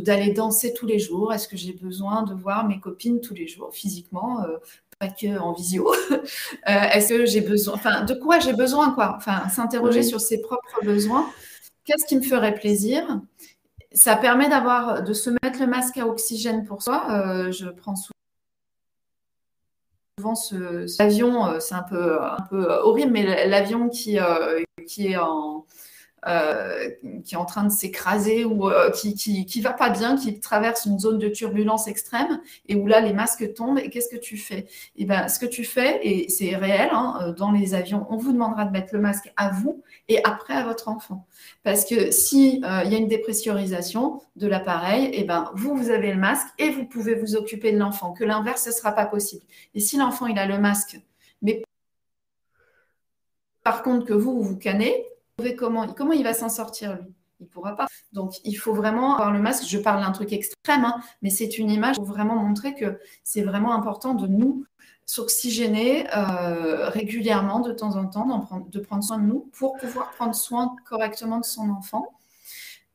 [0.00, 1.32] d'aller danser tous les jours?
[1.32, 4.44] Est-ce que j'ai besoin de voir mes copines tous les jours physiquement
[4.98, 5.92] pas que en visio?
[6.66, 9.14] Est-ce que j'ai besoin, enfin, de quoi j'ai besoin, quoi?
[9.16, 11.26] Enfin, s'interroger sur ses propres besoins.
[11.86, 13.20] Qu'est-ce qui me ferait plaisir?
[13.92, 17.06] Ça permet d'avoir, de se mettre le masque à oxygène pour soi.
[17.10, 17.94] Euh, je prends
[20.18, 22.18] souvent ce, cet avion, euh, c'est un peu,
[22.50, 25.55] peu horrible, mais l'avion qui, euh, qui est en,
[26.26, 26.90] euh,
[27.24, 30.84] qui est en train de s'écraser ou euh, qui, qui, va pas bien, qui traverse
[30.84, 33.78] une zone de turbulence extrême et où là les masques tombent.
[33.78, 34.58] Et qu'est-ce que tu fais?
[34.58, 38.06] Et eh ben, ce que tu fais, et c'est réel, hein, euh, dans les avions,
[38.10, 41.26] on vous demandera de mettre le masque à vous et après à votre enfant.
[41.62, 45.90] Parce que si il y a une dépressurisation de l'appareil, et eh ben vous vous
[45.90, 48.12] avez le masque et vous pouvez vous occuper de l'enfant.
[48.12, 49.44] Que l'inverse, ce sera pas possible.
[49.74, 51.00] Et si l'enfant il a le masque,
[51.42, 51.62] mais
[53.62, 55.06] par contre que vous vous canez,
[55.56, 57.86] comment, comment il va s'en sortir lui Il pourra pas.
[58.12, 59.64] Donc il faut vraiment avoir le masque.
[59.68, 63.42] Je parle d'un truc extrême, hein, mais c'est une image pour vraiment montrer que c'est
[63.42, 64.64] vraiment important de nous
[65.04, 70.34] s'oxygéner euh, régulièrement de temps en temps, de prendre soin de nous pour pouvoir prendre
[70.34, 72.08] soin correctement de son enfant.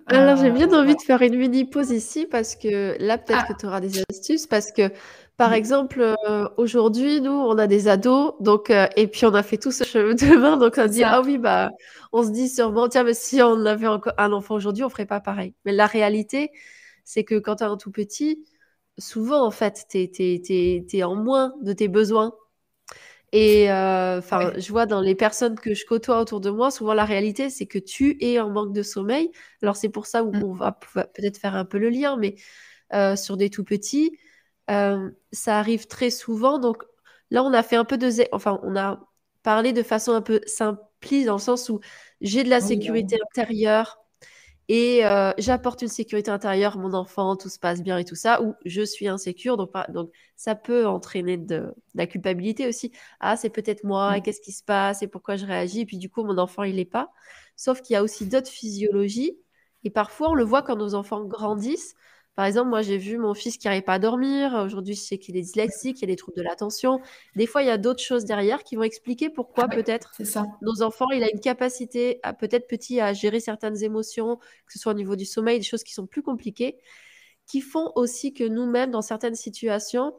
[0.08, 3.46] Alors, j'ai bien euh, envie de faire une mini pause ici parce que là, peut-être
[3.48, 3.54] ah.
[3.54, 4.92] que tu auras des astuces parce que
[5.42, 9.42] par exemple, euh, aujourd'hui, nous, on a des ados, donc euh, et puis on a
[9.42, 11.72] fait tout ce chemin demain, donc on se dit ah oui bah,
[12.12, 15.08] on se dit sûrement tiens mais si on avait encore un enfant aujourd'hui, on ferait
[15.08, 15.56] pas pareil.
[15.66, 16.52] Mais la réalité,
[17.06, 18.46] c'est que quand tu as un tout petit,
[19.00, 22.34] souvent en fait, tu es, en moins de tes besoins.
[23.32, 27.06] Et euh, je vois dans les personnes que je côtoie autour de moi, souvent la
[27.06, 29.32] réalité, c'est que tu es en manque de sommeil.
[29.64, 30.44] Alors c'est pour ça où mmh.
[30.44, 30.74] on va
[31.16, 32.36] peut-être faire un peu le lien, mais
[33.16, 34.12] sur des tout petits
[34.70, 36.60] euh, ça arrive très souvent.
[36.60, 36.84] Donc
[37.30, 38.10] là, on a fait un peu de...
[38.32, 39.00] Enfin, on a
[39.44, 41.80] parlé de façon un peu simpliste dans le sens où
[42.22, 44.02] j'ai de la sécurité intérieure
[44.74, 48.42] et euh, j'apporte une sécurité intérieure, mon enfant, tout se passe bien et tout ça,
[48.42, 52.94] ou je suis insécure, donc, donc ça peut entraîner de, la culpabilité aussi.
[53.20, 55.98] Ah, c'est peut-être moi, et qu'est-ce qui se passe, et pourquoi je réagis, et puis
[55.98, 57.12] du coup, mon enfant, il n'est pas.
[57.58, 59.38] Sauf qu'il y a aussi d'autres physiologies,
[59.84, 61.96] et parfois, on le voit quand nos enfants grandissent,
[62.36, 64.54] par exemple, moi, j'ai vu mon fils qui n'arrive pas à dormir.
[64.66, 67.02] Aujourd'hui, je sais qu'il est dyslexique, il y a des troubles de l'attention.
[67.36, 70.14] Des fois, il y a d'autres choses derrière qui vont expliquer pourquoi peut-être
[70.62, 74.80] nos enfants, il a une capacité, à peut-être petit, à gérer certaines émotions, que ce
[74.80, 76.78] soit au niveau du sommeil, des choses qui sont plus compliquées,
[77.48, 80.14] qui font aussi que nous-mêmes, dans certaines situations,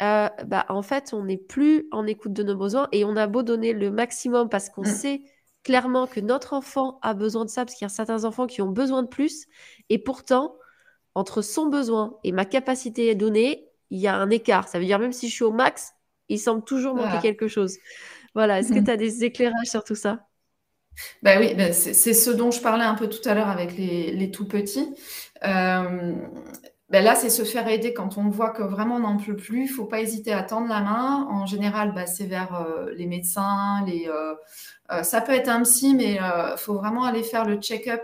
[0.00, 3.26] euh, bah, en fait, on n'est plus en écoute de nos besoins et on a
[3.26, 4.86] beau donner le maximum parce qu'on mm.
[4.86, 5.22] sait
[5.64, 8.62] clairement que notre enfant a besoin de ça, parce qu'il y a certains enfants qui
[8.62, 9.46] ont besoin de plus,
[9.90, 10.56] et pourtant,
[11.14, 14.68] entre son besoin et ma capacité à donner, il y a un écart.
[14.68, 15.92] Ça veut dire même si je suis au max,
[16.28, 17.76] il semble toujours manquer quelque chose.
[18.34, 18.84] Voilà, est-ce que mhm.
[18.84, 20.26] tu as des éclairages sur tout ça?
[21.22, 24.30] Ben oui, ben c'est ce dont je parlais un peu tout à l'heure avec les,
[24.30, 24.94] tout petits.
[25.44, 26.14] Euh,
[26.90, 29.64] ben là, c'est se faire aider quand on voit que vraiment on n'en peut plus.
[29.64, 31.26] Il ne faut pas hésiter à tendre la main.
[31.30, 33.82] En général, ben, c'est vers euh, les médecins.
[33.86, 38.02] Les, euh, ça peut être un psy, mais il faut vraiment aller faire le check-up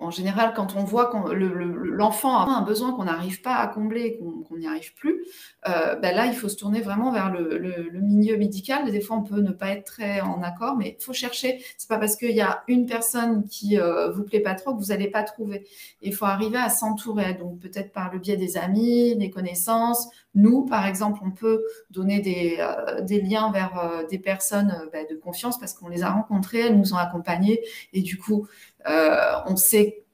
[0.00, 4.16] en général, quand on voit que l'enfant a un besoin qu'on n'arrive pas à combler,
[4.48, 5.24] qu'on n'y arrive plus,
[5.68, 8.88] euh, ben là, il faut se tourner vraiment vers le, milieu médical.
[8.92, 11.60] Des fois, on peut ne pas être très en accord, mais il faut chercher.
[11.76, 14.78] C'est pas parce qu'il y a une personne qui euh, vous plaît pas trop que
[14.78, 15.66] vous n'allez pas trouver.
[16.00, 20.08] Il faut arriver à s'entourer, donc peut-être par le biais des amis, des connaissances.
[20.34, 25.58] Nous, par exemple, on peut donner des, euh, liens vers des personnes ben, de confiance
[25.58, 27.60] parce qu'on les a rencontrées, elles nous ont accompagnés,
[27.92, 28.46] et du coup,
[28.88, 30.04] euh, on sait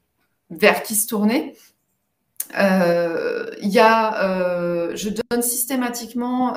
[0.50, 1.56] vers qui se tourner.
[2.58, 6.54] Euh, il y a, euh, je donne systématiquement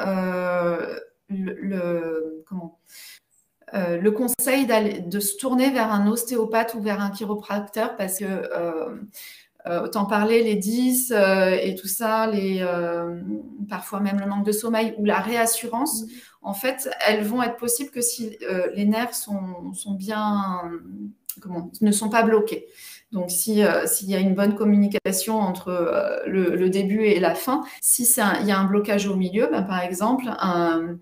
[1.29, 2.41] le
[4.11, 8.25] conseil de se tourner vers un ostéopathe ou vers un chiropracteur parce que
[9.83, 11.13] autant parler les 10
[11.61, 12.65] et tout ça, les,
[13.69, 16.05] parfois même le manque de sommeil ou la réassurance,
[16.41, 18.37] en fait, elles vont être possibles que si
[18.75, 20.61] les nerfs sont, sont bien
[21.41, 22.67] comment, ne sont pas bloqués.
[23.11, 28.03] Donc, si s'il y a une bonne communication entre le, début et la fin, si
[28.41, 30.97] il y a un blocage au milieu, ben, par exemple, un,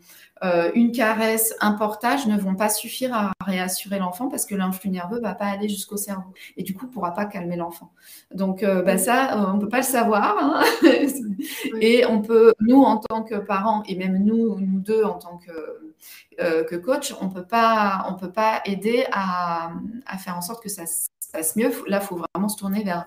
[0.46, 4.90] euh, une caresse, un portage ne vont pas suffire à réassurer l'enfant parce que l'influx
[4.90, 7.92] nerveux va pas aller jusqu'au cerveau et du coup pourra pas calmer l'enfant.
[8.34, 10.64] Donc euh, bah, ça, euh, on peut pas le savoir hein.
[11.82, 15.38] et on peut, nous en tant que parents et même nous, nous deux en tant
[15.38, 15.96] que,
[16.38, 19.72] que coach, on peut pas, on peut pas aider à,
[20.06, 21.72] à, faire en sorte que ça se passe mieux.
[21.88, 23.06] Là, il faut vraiment se tourner vers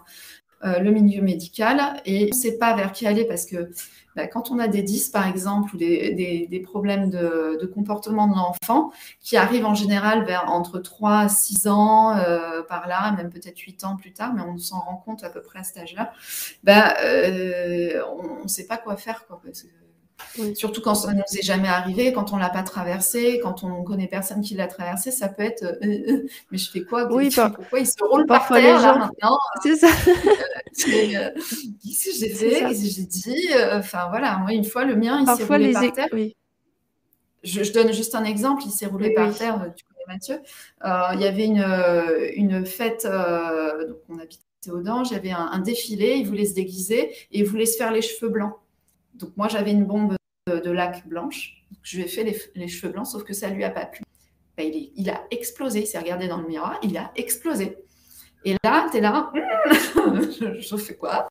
[0.63, 3.71] le milieu médical et on ne sait pas vers qui aller parce que
[4.19, 8.91] bah, quand on a des 10, par exemple, ou des, problèmes de, comportement de l'enfant,
[9.21, 13.57] qui arrivent en général vers entre 3 à 6 ans, euh, par là, même peut-être
[13.61, 16.13] 8 ans plus tard, mais on s'en rend compte à peu près à cet âge-là,
[16.65, 18.03] bah, euh,
[18.41, 19.25] on ne sait pas quoi faire.
[19.29, 19.41] Quoi,
[20.55, 23.83] Surtout quand ça ne nous est jamais arrivé, quand on l'a pas traversé, quand on
[23.83, 27.13] connaît personne qui l'a traversé, ça peut être euh, euh, mais je fais quoi?
[27.13, 29.39] Oui, Pourquoi il se roule par terre là, maintenant?
[29.63, 29.89] C'est ça.
[30.87, 31.31] Euh,
[31.83, 32.61] qu'est-ce que j'ai fait?
[32.61, 33.49] Qu'est-ce que j'ai dit?
[33.73, 36.09] Enfin voilà, moi une fois le mien il s'est roulé par terre.
[36.13, 36.37] Oui.
[37.43, 39.73] Je, donne juste un exemple, il s'est roulé par terre.
[39.77, 40.41] Tu connais Mathieu
[40.85, 41.65] Il y avait une,
[42.37, 46.45] une fête, donc on habitait au Dange, il y avait un, un défilé, il voulait
[46.45, 48.55] se déguiser et il voulait se faire les cheveux blancs.
[49.19, 51.65] Donc moi, j'avais une bombe de, lac blanche.
[51.83, 54.03] Je lui ai fait les, cheveux blancs, sauf que ça lui a pas plu.
[54.57, 55.81] Ben, il, a explosé.
[55.81, 57.77] Il s'est regardé dans le miroir, il a explosé.
[58.45, 59.33] Et là, tu es là,
[59.71, 61.29] je, fais quoi?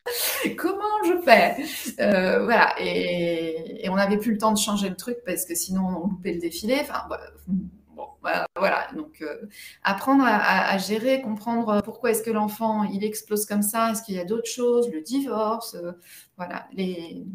[0.58, 1.56] Comment je fais?
[2.02, 2.76] Euh, Voilà.
[2.80, 6.34] Et, on n'avait plus le temps de changer le truc parce que sinon on loupait
[6.34, 6.78] le défilé.
[6.82, 8.08] Enfin, bon,
[8.56, 8.88] voilà.
[8.96, 9.48] Donc, euh,
[9.84, 13.92] apprendre à, gérer, comprendre pourquoi est-ce que l'enfant il explose comme ça.
[13.92, 14.90] Est-ce qu'il y a d'autres choses?
[14.92, 15.94] Le divorce, euh,
[16.38, 16.68] voilà.
[16.74, 17.26] Les,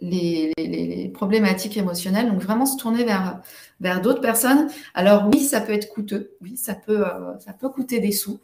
[0.00, 2.28] les, problématiques émotionnelles.
[2.30, 3.40] Donc vraiment se tourner vers,
[3.80, 4.68] vers d'autres personnes.
[4.94, 8.40] Alors oui, ça peut être coûteux, oui, ça peut, euh, ça peut coûter des sous.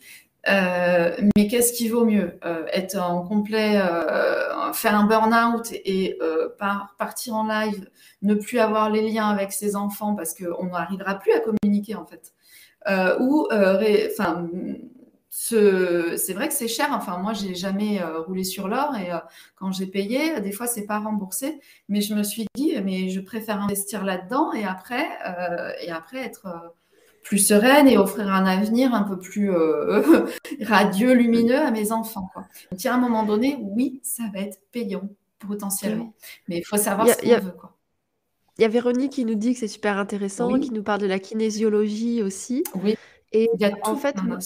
[0.46, 3.80] Euh, mais qu'est-ce qui vaut mieux euh, Être en complet,
[4.74, 6.18] faire un burn-out et
[6.98, 7.88] partir en live,
[8.22, 12.06] ne plus avoir les liens avec ses enfants parce qu'on n'arrivera plus à communiquer en
[12.06, 12.32] fait.
[13.20, 14.48] ou enfin
[15.36, 16.90] c'est vrai que c'est cher.
[16.92, 19.18] Enfin, moi, j'ai jamais euh, roulé sur l'or et euh,
[19.56, 21.60] quand j'ai payé, des fois, c'est pas remboursé.
[21.88, 26.18] Mais je me suis dit, mais je préfère investir là-dedans et après, euh, et après
[26.18, 26.46] être
[27.24, 29.50] plus sereine et offrir un avenir un peu plus
[30.62, 32.30] radieux, lumineux à mes enfants.
[32.32, 32.44] Quoi.
[32.70, 35.08] Donc, à un moment donné, oui, ça va être payant
[35.40, 36.14] potentiellement,
[36.48, 37.52] mais il faut savoir ce qu'on veut.
[37.52, 37.76] Quoi.
[38.56, 41.06] Il y a Véronique qui nous dit que c'est super intéressant, qui nous parle de
[41.06, 42.62] la kinésiologie aussi.
[42.76, 42.96] Oui.
[43.36, 43.50] Et
[43.82, 44.38] en fait, moi,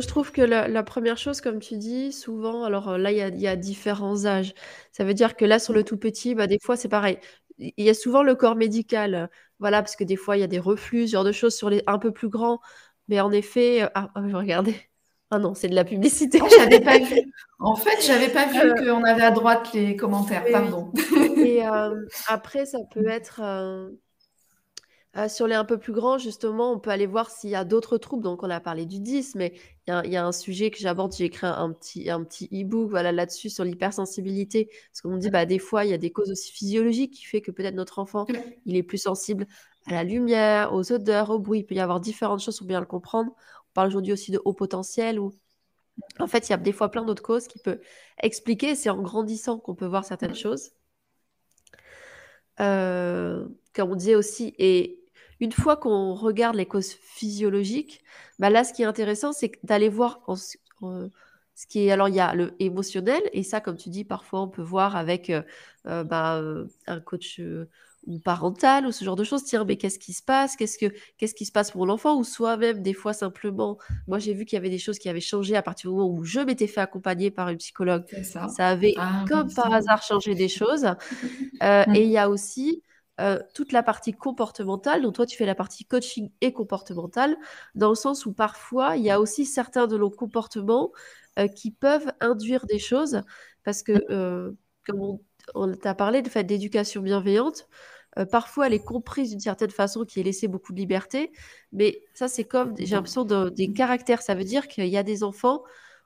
[0.00, 3.46] je trouve que la, première chose, comme tu dis, souvent, alors euh, là, il y
[3.46, 4.52] a, différents âges.
[4.92, 7.18] Ça veut dire que là, sur le tout petit, bah, des fois, c'est pareil.
[7.58, 10.46] Il y a souvent le corps médical, voilà, parce que des fois, il y a
[10.46, 12.60] des reflux, ce genre de choses sur les un peu plus grands.
[13.08, 14.76] Mais en effet, euh, ah, oh, regardez.
[15.30, 16.38] Ah non, c'est de la publicité.
[16.42, 17.16] Oh, j'avais pas vu.
[17.60, 20.44] En fait, j'avais pas vu euh, qu'on avait à droite les commentaires.
[20.52, 20.92] Pardon.
[21.38, 21.60] Et
[22.28, 23.88] après, ça peut être euh,
[25.28, 27.98] sur les un peu plus grands, justement, on peut aller voir s'il y a d'autres
[27.98, 28.22] troubles.
[28.22, 29.54] Donc, on a parlé du 10, mais
[29.86, 31.14] il y, a un sujet que j'aborde.
[31.16, 34.70] J'ai écrit un petit un petit e-book voilà, là-dessus sur l'hypersensibilité.
[34.92, 37.40] Parce qu'on dit, bah, des fois, il y a des causes aussi physiologiques qui fait
[37.40, 38.26] que peut-être notre enfant,
[38.66, 39.46] il est plus sensible
[39.86, 41.60] à la lumière, aux odeurs, au bruit.
[41.60, 43.32] Il peut y avoir différentes choses pour bien le comprendre.
[43.32, 45.32] On parle aujourd'hui aussi de haut potentiel ou
[46.20, 47.80] en fait, il y a des fois plein d'autres causes qui peuvent
[48.22, 48.74] expliquer.
[48.74, 50.70] C'est en grandissant qu'on peut voir certaines choses.
[52.60, 55.00] Euh, comme on disait aussi, et
[55.40, 58.02] une fois qu'on regarde les causes physiologiques,
[58.38, 60.20] bah là, ce qui est intéressant, c'est d'aller voir
[61.54, 61.90] ce qui est.
[61.90, 64.96] Alors, il y a le émotionnel, et ça, comme tu dis, parfois, on peut voir
[64.96, 65.42] avec euh,
[65.86, 66.42] euh, bah,
[66.86, 67.40] un coach
[68.08, 69.44] ou parental ou ce genre de choses.
[69.44, 70.56] Tiens, mais qu'est-ce qui se passe?
[70.56, 72.16] Qu'est-ce que qu'est-ce qui se passe pour l'enfant?
[72.16, 73.78] Ou soi-même, des fois, simplement.
[74.08, 76.10] Moi, j'ai vu qu'il y avait des choses qui avaient changé à partir du moment
[76.10, 78.04] où je m'étais fait accompagner par une psychologue.
[78.24, 78.48] Ça.
[78.48, 78.68] ça.
[78.68, 80.84] avait, ah comme par hasard, changé des choses.
[80.84, 80.96] Mmh.
[81.94, 82.82] Et il y a aussi
[83.20, 87.36] euh, toute la partie comportementale, donc toi tu fais la partie coaching et comportementale,
[87.74, 90.92] dans le sens où parfois il y a aussi certains de nos comportements
[91.40, 93.22] euh, qui peuvent induire des choses,
[93.64, 94.52] parce que euh,
[94.86, 95.18] comme
[95.56, 97.68] on, t'a parlé de fait d'éducation bienveillante,
[98.24, 101.32] parfois elle est comprise d'une certaine façon qui est laissée beaucoup de liberté,
[101.72, 105.22] mais ça c'est comme j'ai l'impression des caractères, ça veut dire qu'il y a des
[105.22, 105.62] enfants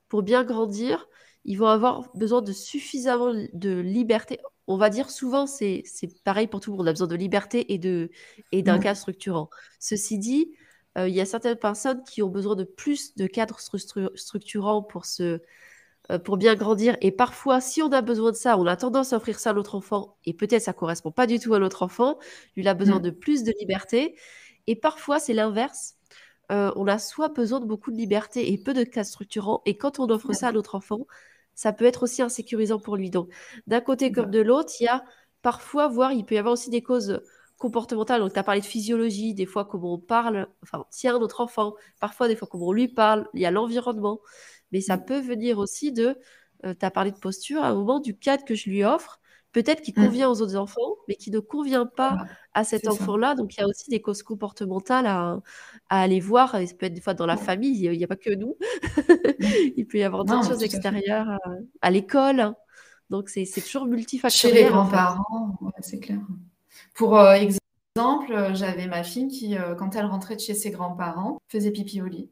[0.09, 1.09] pour bien grandir,
[1.45, 5.85] ils vont avoir besoin de suffisamment de liberté on va dire souvent, c'est
[6.25, 6.87] pareil pour tout le monde.
[6.87, 8.09] On a besoin de liberté et d'un
[8.53, 8.81] et mmh.
[8.81, 9.51] cadre structurant.
[9.79, 10.53] Ceci dit,
[10.99, 13.59] euh, il y a certaines personnes qui ont besoin de plus de cadres
[14.15, 15.39] structurants pour, se, euh,
[16.25, 16.97] pour bien grandir.
[17.01, 19.53] Et parfois, si on a besoin de ça, on a tendance à offrir ça à
[19.53, 20.17] notre enfant.
[20.25, 22.19] Et peut-être ça correspond pas du tout à notre enfant.
[22.57, 23.03] Lui, il a besoin mmh.
[23.03, 24.17] de plus de liberté.
[24.67, 25.97] Et parfois, c'est l'inverse.
[26.51, 29.99] on a soit besoin de beaucoup de liberté et peu de cas structurants, et quand
[29.99, 31.07] on offre ça à notre enfant,
[31.55, 33.11] ça peut être aussi insécurisant pour lui.
[33.11, 33.29] Donc,
[33.67, 35.05] d'un côté comme de l'autre, il y a
[35.43, 37.21] parfois, voire il peut y avoir aussi des causes
[37.59, 38.21] comportementales.
[38.21, 41.75] Donc, tu as parlé de physiologie, des fois comment on parle, enfin, tient notre enfant,
[42.01, 44.21] parfois des fois comment on lui parle, il y a l'environnement.
[44.73, 46.19] Mais ça peut venir aussi de,
[46.65, 49.21] euh, tu as parlé de posture, à un moment du cadre que je lui offre,
[49.53, 50.05] peut-être qui mmh.
[50.05, 53.35] convient aux autres enfants, mais qui ne convient pas à cet enfant-là.
[53.35, 55.41] Donc, il y a aussi des causes comportementales à,
[55.89, 56.55] aller voir.
[56.57, 58.57] Et ça peut être des fois dans la famille, il n'y a, pas que nous.
[59.77, 61.39] il peut y avoir d'autres choses extérieures
[61.81, 62.55] à, l'école.
[63.11, 64.57] Donc, c'est toujours multifactoriel.
[64.57, 66.21] Chez les grands-parents, c'est clair.
[66.95, 71.39] Pour euh, exemple, j'avais ma fille qui, euh, quand elle rentrait de chez ses grands-parents,
[71.49, 72.31] faisait pipi au lit.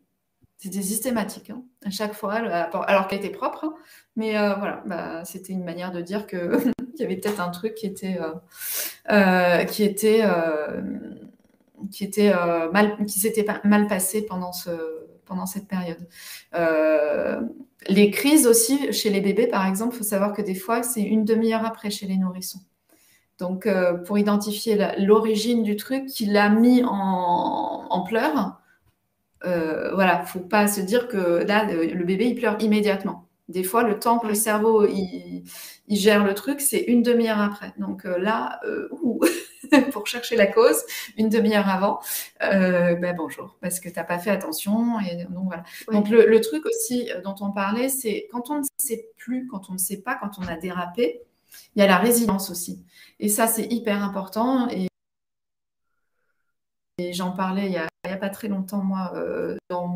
[0.62, 1.50] C'était systématique.
[1.50, 1.62] Hein.
[1.84, 3.64] À chaque fois, alors qu'elle était propre.
[3.64, 3.74] Hein.
[4.14, 6.58] Mais voilà, bah, c'était une manière de dire que
[7.00, 8.34] il y avait peut-être un truc qui était, euh,
[9.10, 10.82] euh, qui était, euh,
[11.90, 12.32] qui était
[12.72, 14.70] mal, qui s'était mal passé pendant ce,
[15.24, 16.06] pendant cette période.
[17.88, 21.24] les crises aussi chez les bébés, par exemple, faut savoir que des fois, c'est une
[21.24, 22.60] demi-heure après chez les nourrissons.
[23.38, 23.66] Donc,
[24.04, 28.59] pour identifier l'origine du truc qui l'a mis en pleurs,
[29.42, 33.30] voilà, faut pas se dire que là, le bébé, il pleure immédiatement.
[33.50, 35.42] Des fois, le temps que le cerveau il,
[35.88, 37.74] gère le truc, c'est une demi-heure après.
[37.78, 38.88] Donc euh, là, euh,
[39.92, 40.80] pour chercher la cause,
[41.18, 41.98] une demi-heure avant,
[42.44, 45.00] euh, ben bonjour, parce que tu n'as pas fait attention.
[45.00, 45.64] Et donc voilà.
[45.90, 49.72] Donc le, truc aussi dont on parlait, c'est quand on ne sait plus, quand on
[49.72, 51.22] ne sait pas, quand on a dérapé,
[51.74, 52.84] il y a la résilience aussi.
[53.18, 54.68] Et ça, c'est hyper important.
[54.70, 54.86] Et,
[57.12, 59.12] j'en parlais il y, a, n'y a, pas très longtemps, moi,
[59.68, 59.88] dans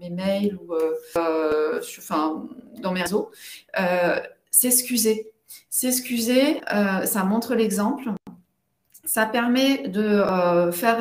[0.00, 0.74] mes mails ou
[1.14, 2.46] enfin,
[2.80, 3.30] dans mes réseaux,
[3.78, 5.32] euh, s'excuser.
[5.70, 8.10] S'excuser, euh, ça montre l'exemple.
[9.04, 10.98] Ça permet de euh, faire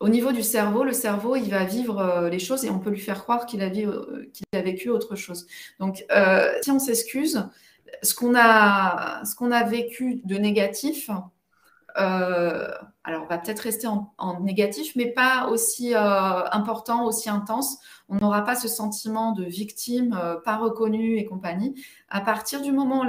[0.00, 3.00] au niveau du cerveau, le cerveau, il va vivre les choses et on peut lui
[3.00, 3.68] faire croire qu'il a,
[4.62, 5.46] vécu autre chose.
[5.80, 6.04] Donc,
[6.62, 7.48] si on s'excuse,
[8.02, 11.10] ce qu'on a, qu'on a, vécu de négatif,
[11.94, 18.42] alors on va peut-être rester en, négatif, mais pas aussi important, aussi intense on n'aura
[18.42, 21.74] pas ce sentiment de victime, euh, pas reconnue et compagnie.
[22.08, 23.04] À partir du moment où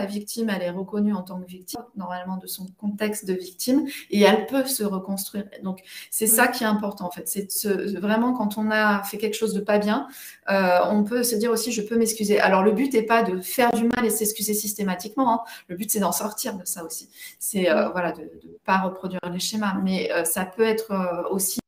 [0.00, 3.86] la victime, elle est reconnue en tant que victime, normalement de son contexte de victime,
[4.10, 5.44] et elle peut se reconstruire.
[5.62, 7.28] Donc, c'est ça qui est important, en fait.
[7.28, 10.08] C'est vraiment, quand on a fait quelque chose de pas bien,
[10.50, 12.40] euh, on peut se dire aussi, je peux m'excuser.
[12.40, 15.32] Alors, le but n'est pas de faire du mal et s'excuser systématiquement.
[15.32, 15.40] Hein.
[15.68, 17.08] Le but, c'est d'en sortir de ça aussi.
[17.38, 19.74] C'est, euh, voilà, de ne pas reproduire les schémas.
[19.82, 21.60] Mais ça peut être aussi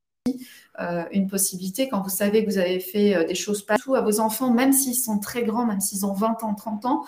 [0.80, 4.00] euh, une possibilité quand vous savez que vous avez fait euh, des choses partout à
[4.00, 7.04] vos enfants, même s'ils sont très grands, même s'ils ont 20 ans, 30 ans.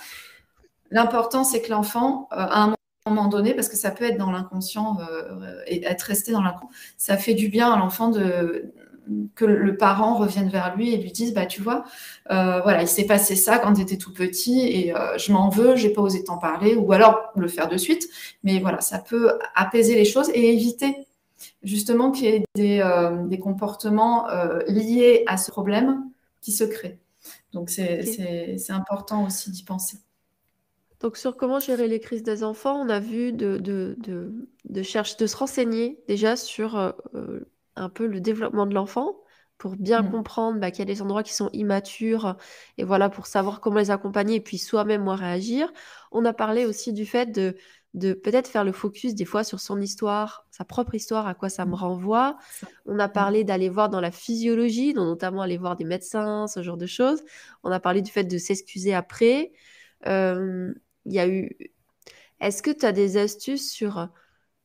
[0.95, 2.75] L'important, c'est que l'enfant, euh, à un
[3.07, 4.97] moment donné, parce que ça peut être dans l'inconscient
[5.67, 8.73] et être resté dans l'inconscient, ça fait du bien à l'enfant de
[9.35, 11.85] que le parent revienne vers lui et lui dise bah tu vois
[12.31, 15.91] voilà il s'est passé ça quand tu étais tout petit et je m'en veux j'ai
[15.91, 18.09] pas osé t'en parler ou alors le faire de suite
[18.45, 21.07] mais voilà ça peut apaiser les choses et éviter
[21.63, 26.99] justement qu'il y ait des, euh, comportements euh, liés à ce problème qui se créent.
[27.53, 29.99] Donc c'est important aussi d'y penser.
[31.05, 33.95] Donc sur comment gérer les crises des enfants, on a vu de, de,
[34.65, 37.41] de, chercher, de se renseigner déjà sur euh,
[37.77, 39.15] un peu le développement de l'enfant
[39.59, 40.11] pour bien mmh.
[40.11, 42.39] comprendre bah, qu'il y a des endroits qui sont immatures
[42.79, 45.71] et voilà pour savoir comment les accompagner et puis soi-même réagir.
[46.11, 47.55] On a parlé aussi du fait de
[47.93, 51.51] de peut-être faire le focus des fois sur son histoire, sa propre histoire, à quoi
[51.51, 51.75] ça me mmh.
[51.75, 52.39] renvoie.
[52.87, 53.13] On a mmh.
[53.13, 57.23] parlé d'aller voir dans la physiologie, notamment aller voir des médecins, ce genre de choses.
[57.63, 59.53] On a parlé du fait de s'excuser après.
[61.07, 61.57] Il y a eu.
[62.41, 64.09] Est-ce que tu as des astuces sur,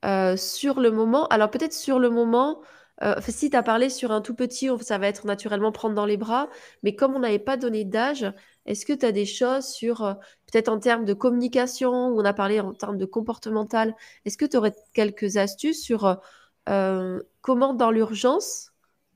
[0.05, 1.27] euh, sur le moment?
[1.27, 2.61] Alors peut-être sur le moment,
[3.01, 6.05] euh, si tu as parlé sur un tout petit, ça va être naturellement prendre dans
[6.05, 6.49] les bras,
[6.83, 8.25] mais comme on n'avait pas donné d'âge,
[8.65, 10.13] est-ce que tu as des choses sur, euh,
[10.51, 14.45] peut-être en termes de communication, ou on a parlé en termes de comportemental, est-ce que
[14.45, 16.19] tu aurais quelques astuces sur
[16.67, 18.71] euh, comment, dans l'urgence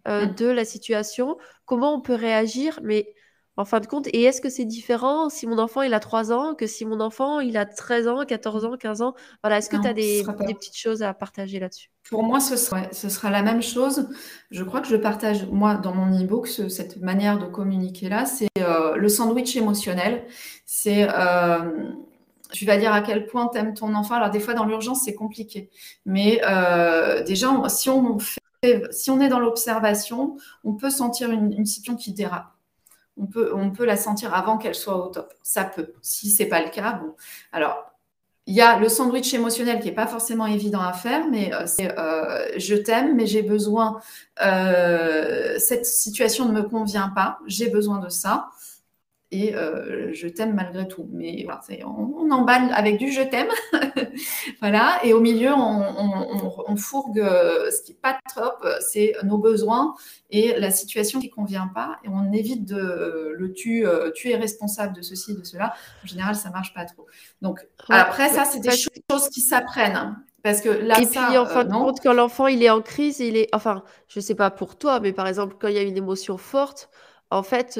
[0.07, 0.33] mmh.
[0.35, 3.13] de la situation, comment on peut réagir, mais
[3.55, 6.31] en fin de compte, et est-ce que c'est différent si mon enfant il a 3
[6.31, 9.13] ans que si mon enfant il a 13 ans, 14 ans, 15 ans?
[9.43, 10.23] Voilà, est-ce que tu as des,
[10.55, 11.89] petites choses à partager là-dessus?
[12.09, 14.09] Pour moi, ce sera, ce sera la même chose.
[14.49, 18.49] Je crois que je partage, moi, dans mon e-book, cette manière de communiquer là, c'est
[18.57, 20.25] euh, le sandwich émotionnel.
[20.65, 21.07] C'est.
[21.09, 21.91] Euh,
[22.51, 24.15] tu vas dire à quel point tu aimes ton enfant.
[24.15, 25.71] Alors, des fois, dans l'urgence, c'est compliqué.
[26.05, 31.51] Mais euh, déjà, si on, fait, si on est dans l'observation, on peut sentir une,
[31.53, 32.52] une situation qui dérape
[33.17, 35.33] on peut, la sentir avant qu'elle soit au top.
[35.43, 35.93] Ça peut.
[36.01, 37.15] Si ce n'est pas le cas, bon.
[37.51, 37.93] Alors,
[38.45, 41.65] il y a le sandwich émotionnel qui n'est pas forcément évident à faire, mais euh,
[41.65, 44.01] c'est euh, je t'aime, mais j'ai besoin,
[44.45, 48.49] euh, cette situation ne me convient pas, j'ai besoin de ça
[49.33, 51.09] et euh, je t'aime malgré tout.
[51.11, 53.47] Mais voilà, on, emballe avec du je t'aime.
[54.61, 59.95] voilà, et au milieu, on, fourgue euh, ce qui n'est pas top, c'est nos besoins
[60.29, 61.97] et la situation qui ne convient pas.
[62.03, 65.73] Et on évite de le tu, euh, tu es responsable de ceci, de cela.
[66.03, 67.07] En général, ça ne marche pas trop.
[67.41, 70.15] Donc, après, ça, c'est des choses qui s'apprennent.
[70.43, 73.19] Parce que là, et puis, en fin de compte, quand l'enfant il est en crise,
[73.19, 75.83] il est, enfin, je sais pas pour toi, mais par exemple, quand il y a
[75.83, 76.89] une émotion forte,
[77.31, 77.79] en fait,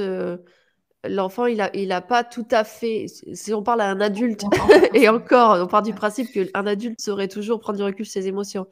[1.04, 3.08] l'enfant, il n'a il a pas tout à fait.
[3.34, 4.44] Si on parle à un adulte,
[4.94, 8.28] et encore, on part du principe qu'un adulte saurait toujours prendre du recul sur ses
[8.28, 8.68] émotions.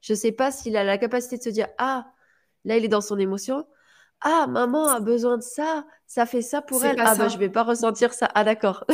[0.00, 2.06] Je ne sais pas s'il a la capacité de se dire Ah,
[2.64, 3.64] là, il est dans son émotion.
[4.22, 6.96] Ah, maman a besoin de ça, ça fait ça pour elle.
[6.98, 8.28] Ah, bah, je ne vais pas ressentir ça.
[8.34, 8.84] Ah, d'accord.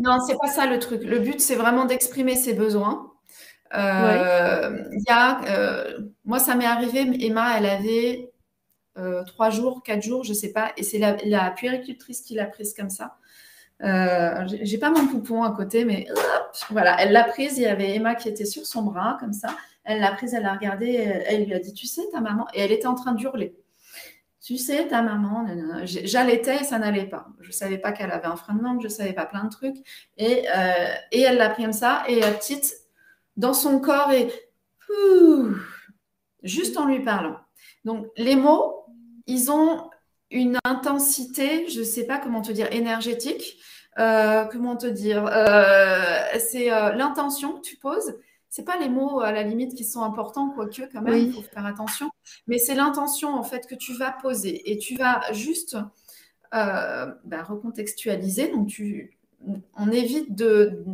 [0.00, 1.02] non, c'est pas ça le truc.
[1.04, 3.12] Le but, c'est vraiment d'exprimer ses besoins.
[3.74, 8.31] Euh, y a, euh, moi, ça m'est arrivé, Emma, elle avait
[9.26, 10.72] trois jours, quatre jours, je sais pas.
[10.76, 13.16] Et c'est la, la, puéricultrice qui l'a prise comme ça.
[13.82, 16.06] Euh, j'ai pas mon poupon à côté, mais
[16.70, 17.58] voilà, elle l'a prise.
[17.58, 19.48] Il y avait Emma qui était sur son bras, comme ça.
[19.84, 20.92] Elle l'a prise, elle l'a regardée,
[21.26, 22.46] elle, lui a dit Tu sais, ta maman.
[22.54, 23.56] Et elle était en train d'hurler.
[24.40, 25.46] Tu sais, ta maman,
[25.84, 27.28] j'allaitais et ça n'allait pas.
[27.40, 29.44] Je ne savais pas qu'elle avait un frein de langue, je ne savais pas plein
[29.44, 29.76] de trucs.
[30.16, 32.02] Et, euh, et elle l'a pris comme ça.
[32.08, 32.74] Et la petite,
[33.36, 34.28] dans son corps, et
[36.42, 37.36] juste en lui parlant.
[37.84, 38.81] Donc, les mots,
[39.32, 39.88] ils ont
[40.30, 43.58] une intensité, je ne sais pas comment te dire, énergétique.
[43.98, 48.14] Euh, comment te dire euh, C'est euh, l'intention que tu poses.
[48.48, 51.42] C'est pas les mots à la limite qui sont importants, quoique quand même, il faut
[51.42, 52.10] faire attention.
[52.46, 55.78] Mais c'est l'intention en fait que tu vas poser et tu vas juste
[56.52, 58.50] bah, recontextualiser.
[58.50, 59.16] Donc tu,
[59.78, 60.84] on évite de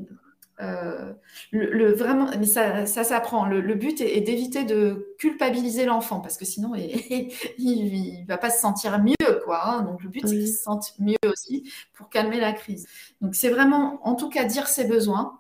[0.61, 1.13] euh,
[1.53, 3.47] le, vraiment, mais ça, ça s'apprend.
[3.47, 7.33] Le, but est, d'éviter de culpabiliser l'enfant parce que sinon, il,
[8.23, 9.65] ne va pas se sentir mieux, quoi.
[9.65, 9.83] Hein.
[9.83, 12.87] Donc, le but, c'est qu'il se sente mieux aussi pour calmer la crise.
[13.21, 15.39] Donc, c'est vraiment, en tout cas, dire ses besoins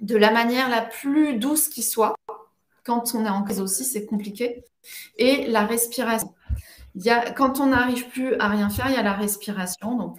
[0.00, 2.14] de la manière la plus douce qui soit.
[2.84, 4.64] Quand on est en crise aussi, c'est compliqué.
[5.18, 6.34] Et la respiration.
[6.94, 9.96] Il y a, quand on n'arrive plus à rien faire, il y a la respiration.
[9.96, 10.18] Donc,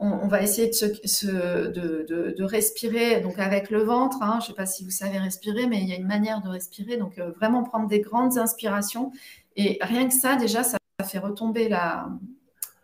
[0.00, 4.16] on, va essayer de, respirer donc avec le ventre.
[4.22, 4.38] Hein.
[4.40, 6.48] Je ne sais pas si vous savez respirer, mais il y a une manière de
[6.48, 6.96] respirer.
[6.96, 9.12] Donc, euh, vraiment prendre des grandes inspirations.
[9.56, 11.70] Et rien que ça, déjà, ça, fait retomber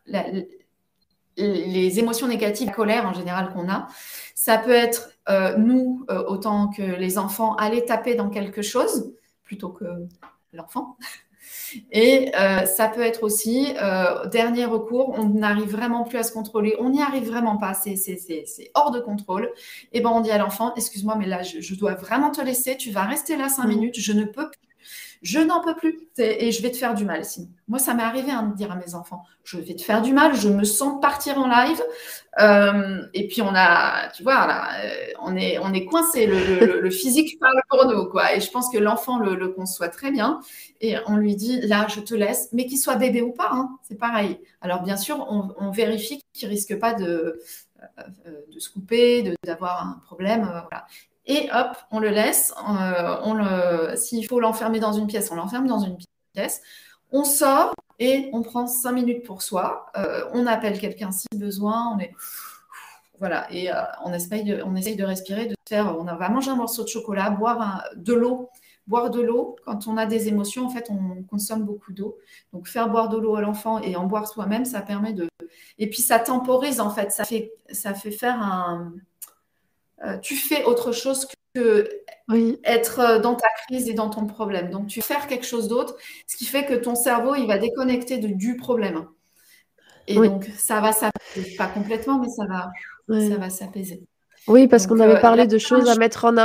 [0.06, 3.88] les émotions négatives, la colère en général qu'on a.
[4.34, 9.14] Ça peut être, euh, nous, euh, autant que les enfants, aller taper dans quelque chose
[9.42, 9.84] plutôt que
[10.52, 10.96] l'enfant.
[11.92, 16.32] Et euh, ça peut être aussi, euh, dernier recours, on n'arrive vraiment plus à se
[16.32, 17.96] contrôler, on n'y arrive vraiment pas, c'est
[18.74, 19.50] hors de contrôle.
[19.92, 22.90] Et ben on dit à l'enfant, excuse-moi, mais là, je, dois vraiment te laisser, tu
[22.90, 23.68] vas rester là cinq mmh.
[23.68, 24.66] minutes, je ne peux plus
[25.22, 27.22] je n'en peux plus et je vais te faire du mal.
[27.68, 30.12] Moi, ça m'est arrivé hein, de dire à mes enfants, je vais te faire du
[30.12, 31.82] mal, je me sens partir en live.
[32.40, 34.88] Euh, et puis on a, tu vois, euh,
[35.22, 36.26] on est, on est coincé.
[36.26, 38.34] Le, physique parle pour nous, quoi.
[38.34, 40.40] Et je pense que l'enfant le, conçoit très bien.
[40.80, 43.70] Et on lui dit, là, je te laisse, mais qu'il soit bébé ou pas, hein,
[43.82, 44.38] c'est pareil.
[44.60, 47.40] Alors bien sûr, on, vérifie qu'il risque pas de,
[47.98, 50.42] euh, de se couper, d'avoir un problème.
[50.42, 50.86] Voilà
[51.26, 52.54] et hop, on le laisse.
[52.68, 55.96] Euh, on le, s'il faut l'enfermer dans une pièce, on l'enferme dans une
[56.34, 56.62] pièce.
[57.12, 59.86] On sort et on prend cinq minutes pour soi.
[59.96, 61.94] Euh, on appelle quelqu'un si besoin.
[61.94, 62.12] On est
[63.18, 65.96] voilà et euh, on essaye de, on essaye de respirer, de faire.
[65.98, 68.50] On va manger un morceau de chocolat, boire de l'eau.
[68.86, 72.18] Boire de l'eau, quand on a des émotions, en fait, on consomme beaucoup d'eau.
[72.52, 75.26] Donc, faire boire de l'eau à l'enfant et en boire soi-même, ça permet de.
[75.78, 77.10] Et puis, ça temporise, en fait.
[77.10, 78.92] Ça fait, ça fait faire un,
[80.04, 81.88] euh, tu fais autre chose que
[82.64, 84.70] être euh, dans ta crise et dans ton problème.
[84.70, 88.18] Donc, tu fais quelque chose d'autre, ce qui fait que ton cerveau, il va déconnecter
[88.18, 89.06] du problème.
[90.06, 91.56] Et donc, ça va s'apaiser.
[91.56, 92.70] Pas complètement, mais ça va,
[93.08, 94.02] ça va s'apaiser.
[94.48, 96.36] Oui, parce qu'on avait euh, parlé de choses à mettre en,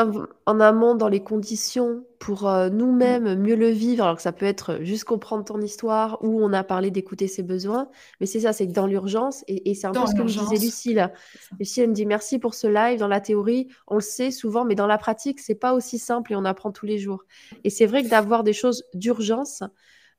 [0.47, 4.03] en, amont dans les conditions pour euh, nous-mêmes mieux le vivre.
[4.03, 7.43] Alors que ça peut être juste comprendre ton histoire ou on a parlé d'écouter ses
[7.43, 7.89] besoins.
[8.19, 10.65] Mais c'est ça, c'est que dans l'urgence, et, c'est un peu ce que me disait
[10.65, 11.11] Lucille.
[11.59, 12.99] Lucille, elle me dit merci pour ce live.
[12.99, 16.33] Dans la théorie, on le sait souvent, mais dans la pratique, c'est pas aussi simple
[16.33, 17.23] et on apprend tous les jours.
[17.63, 19.61] Et c'est vrai que d'avoir des choses d'urgence,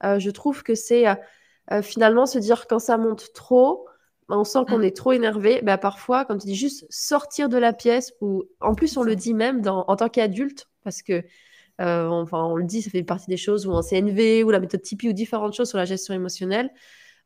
[0.05, 1.05] euh, je trouve que c'est
[1.81, 3.87] finalement se dire quand ça monte trop,
[4.39, 4.85] on sent qu'on mm.
[4.85, 8.75] est trop énervé, bah parfois, comme tu dis, juste sortir de la pièce, ou en
[8.75, 11.23] plus on le dit même en tant qu'adulte, parce que
[11.81, 14.61] euh, enfin, on le dit, ça fait partie des choses où en CNV ou la
[14.61, 16.71] méthode Tipeee ou différentes choses sur la gestion émotionnelle,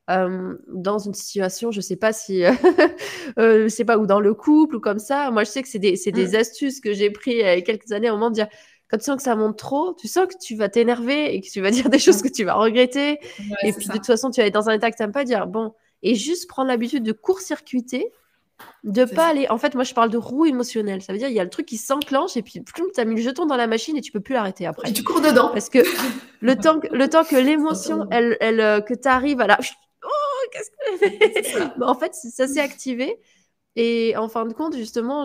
[0.08, 2.42] dans une situation, je sais pas si,
[3.36, 5.32] je sais pas, ou dans le couple ou comme ça.
[5.32, 6.36] Moi, je sais que c'est des, des mmh.
[6.36, 8.46] astuces que j'ai pris il y a quelques années au moment de dire
[8.88, 11.48] quand tu sens que ça monte trop, tu sens que tu vas t'énerver et que
[11.48, 13.18] tu vas dire des choses que tu vas regretter.
[13.62, 15.24] et puis de toute façon, tu vas être dans un état que tu n'aimes pas
[15.24, 18.12] dire bon, et juste prendre l'habitude de court-circuiter,
[18.84, 19.48] de pas aller.
[19.50, 21.02] En fait, moi, je parle de roue émotionnelle.
[21.02, 23.16] Ça veut dire il y a le truc qui s'enclenche et puis tu as mis
[23.16, 24.88] le jeton dans la machine et tu peux plus l'arrêter après.
[24.88, 25.50] Et tu cours dedans.
[25.52, 25.80] Parce que
[26.40, 29.58] le temps que, le temps que l'émotion, elle, elle, euh, que tu arrives à la.
[30.04, 31.82] Oh, qu'est-ce que.
[31.82, 33.20] en fait, ça s'est activé.
[33.78, 35.24] Et en fin de compte, justement,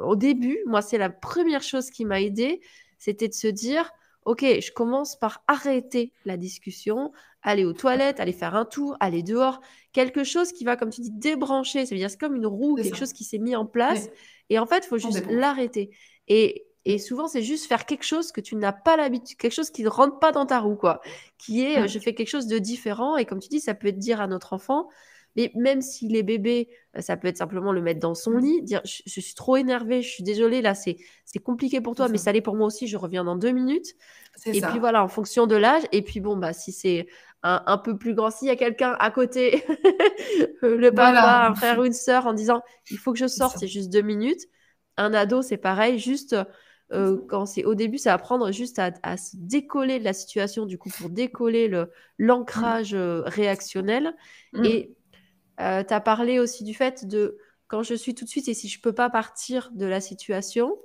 [0.00, 2.60] au début, moi, c'est la première chose qui m'a aidée
[2.98, 3.90] c'était de se dire,
[4.24, 7.12] OK, je commence par arrêter la discussion,
[7.46, 9.60] aller aux toilettes, aller faire un tour, aller dehors,
[9.92, 11.86] quelque chose qui va, comme tu dis, débrancher.
[11.86, 14.10] Ça veut dire c'est comme une roue, quelque chose qui s'est mis en place.
[14.50, 15.90] Et en fait, il faut juste l'arrêter.
[16.28, 19.70] Et, et, souvent, c'est juste faire quelque chose que tu n'as pas l'habitude, quelque chose
[19.70, 21.00] qui ne rentre pas dans ta roue, quoi.
[21.38, 23.16] Qui est, euh, je fais quelque chose de différent.
[23.16, 24.88] Et comme tu dis, ça peut être dire à notre enfant,
[25.36, 28.40] mais même s'il est bébé, euh, ça peut être simplement le mettre dans son mmh.
[28.40, 30.96] lit, dire je, suis trop énervée, je suis désolée, là c'est
[31.44, 33.94] compliqué pour toi, mais ça l'est pour moi aussi, je reviens dans deux minutes.
[34.46, 35.82] Et puis voilà, en fonction de l'âge.
[35.92, 37.06] Et puis bon, bah si c'est
[37.46, 39.64] un, peu plus grand, s'il y a quelqu'un à côté,
[40.62, 43.68] le papa, un frère ou une sœur, en disant il faut que je sorte, c'est
[43.68, 44.42] juste deux minutes.
[44.96, 46.36] Un ado, c'est pareil, juste
[46.92, 50.66] euh, quand c'est au début, ça va prendre juste à, se décoller de la situation,
[50.66, 51.70] du coup, pour décoller
[52.18, 52.98] l'ancrage mmh.
[52.98, 54.14] euh, réactionnel.
[54.52, 54.64] Mmh.
[54.64, 54.96] Et
[55.60, 58.54] euh, tu as parlé aussi du fait de quand je suis tout de suite et
[58.54, 60.76] si je peux pas partir de la situation,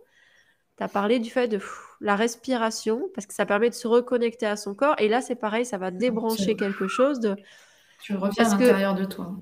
[0.82, 1.60] tu as parlé du fait de
[2.00, 4.96] la respiration parce que ça permet de se reconnecter à son corps.
[4.98, 7.20] Et là, c'est pareil, ça va débrancher quelque chose.
[7.20, 7.36] De...
[8.02, 9.36] Tu reviens à l'intérieur de toi.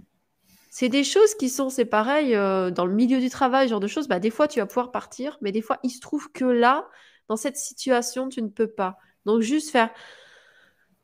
[0.70, 3.88] C'est des choses qui sont, c'est pareil, euh, dans le milieu du travail, genre de
[3.88, 6.46] choses, bah, des fois tu vas pouvoir partir, mais des fois il se trouve que
[6.46, 6.86] là,
[7.28, 8.98] dans cette situation, tu ne peux pas.
[9.26, 9.90] Donc juste faire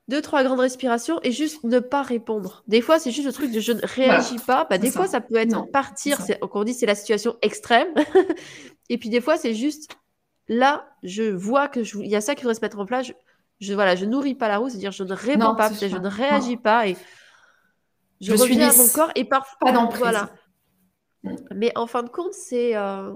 [0.10, 2.64] deux, trois grandes respirations et juste ne pas répondre.
[2.68, 4.68] Des fois, c'est juste le truc de je ne réagis pas.
[4.70, 6.22] Bah, des fois, ça peut être partir.
[6.22, 7.88] C'est, on dit c'est la situation extrême.
[8.90, 9.90] et puis des fois, c'est juste
[10.48, 13.08] là, je vois que il y a ça qui devrait se mettre en place.
[13.08, 13.14] Je,
[13.60, 16.58] je voilà, je nourris pas la roue, c'est-à-dire je ne réponds pas, je ne réagis
[16.58, 16.98] pas et
[18.22, 20.30] je, reviens à mon corps et parfois pas voilà.
[21.56, 23.14] Mais en fin de compte, c'est euh,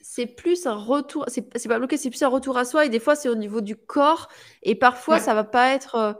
[0.00, 2.86] c'est plus un retour, c'est pas bloqué, c'est plus un retour à soi.
[2.86, 4.28] Et des fois, c'est au niveau du corps.
[4.62, 6.18] Et parfois, ça va pas être.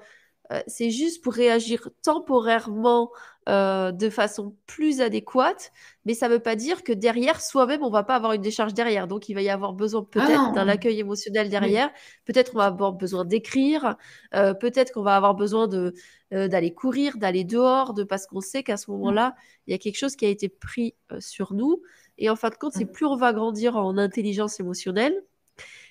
[0.53, 3.11] Euh, euh, c'est juste pour réagir temporairement
[3.49, 5.73] euh, de façon plus adéquate,
[6.05, 9.07] mais ça veut pas dire que derrière soi-même, on va pas avoir une décharge derrière.
[9.07, 11.91] Donc, il va y avoir besoin ah peut-être d'un accueil émotionnel derrière.
[12.25, 13.97] Peut-être qu'on va avoir besoin d'écrire.
[14.33, 15.95] peut-être qu'on va avoir besoin de
[16.33, 18.95] d'aller courir, d'aller dehors, de parce qu'on sait qu'à ce mmh.
[18.95, 19.37] moment-là,
[19.67, 21.83] il y a quelque chose qui a été pris sur nous.
[22.19, 22.93] Et en fin de compte, c'est mm.
[22.93, 25.23] plus on va grandir en intelligence émotionnelle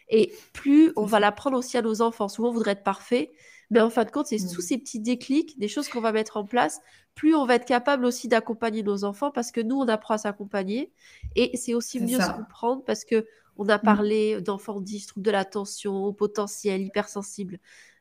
[0.10, 2.28] et plus on va l'apprendre aussi à nos enfants.
[2.28, 3.32] Souvent, on voudrait être parfait,
[3.72, 6.38] mais en fin de compte, c'est tous ces petits déclics, des choses qu'on va mettre
[6.38, 6.80] en place,
[7.16, 10.18] plus on va être capable aussi d'accompagner nos enfants parce que nous, on apprend à
[10.18, 10.92] s'accompagner
[11.36, 13.26] et c'est aussi mieux se comprendre parce que
[13.58, 13.82] on a mm.
[13.82, 17.60] parlé d'enfants 10, troubles de l'attention, potentiel, hypersensible.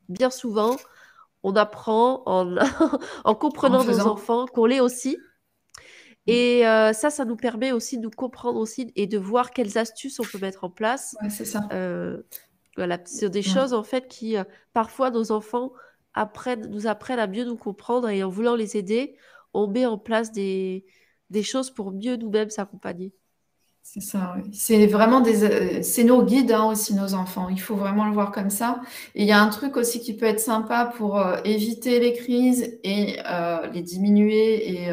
[0.09, 0.77] Bien souvent,
[1.45, 2.57] on apprend en,
[3.25, 5.17] en comprenant nos enfants qu'on l'est aussi
[6.27, 6.31] Mmh.
[6.31, 9.77] Et euh, ça, ça nous permet aussi de nous comprendre aussi et de voir quelles
[9.77, 11.17] astuces on peut mettre en place.
[11.23, 11.69] Ouais, c'est ça.
[11.73, 12.23] Euh,
[12.77, 15.73] voilà, c'est des choses en fait qui, euh, parfois, nos enfants
[16.15, 19.17] apprennent, nous apprennent à mieux nous comprendre et en voulant les aider,
[19.53, 20.85] on met en place des,
[21.31, 23.13] des choses pour mieux nous-mêmes s'accompagner.
[23.83, 24.51] C'est ça, oui.
[24.55, 27.51] C'est vraiment des, c'est nos guides hein, aussi, nos enfants.
[27.51, 28.81] Il faut vraiment le voir comme ça.
[29.15, 32.79] Et il y a un truc aussi qui peut être sympa pour éviter les crises
[32.83, 33.19] et
[33.75, 34.91] les diminuer et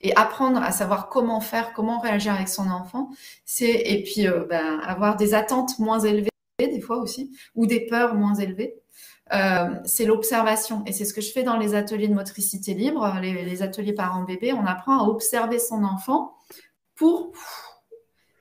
[0.00, 3.10] et apprendre à savoir comment faire, comment réagir avec son enfant,
[3.44, 7.86] c'est et puis euh, ben, avoir des attentes moins élevées des fois aussi ou des
[7.86, 8.74] peurs moins élevées.
[9.34, 13.18] Euh, c'est l'observation et c'est ce que je fais dans les ateliers de motricité libre,
[13.20, 14.52] les, ateliers parents-bébés.
[14.52, 16.34] On apprend à observer son enfant
[16.94, 17.32] pour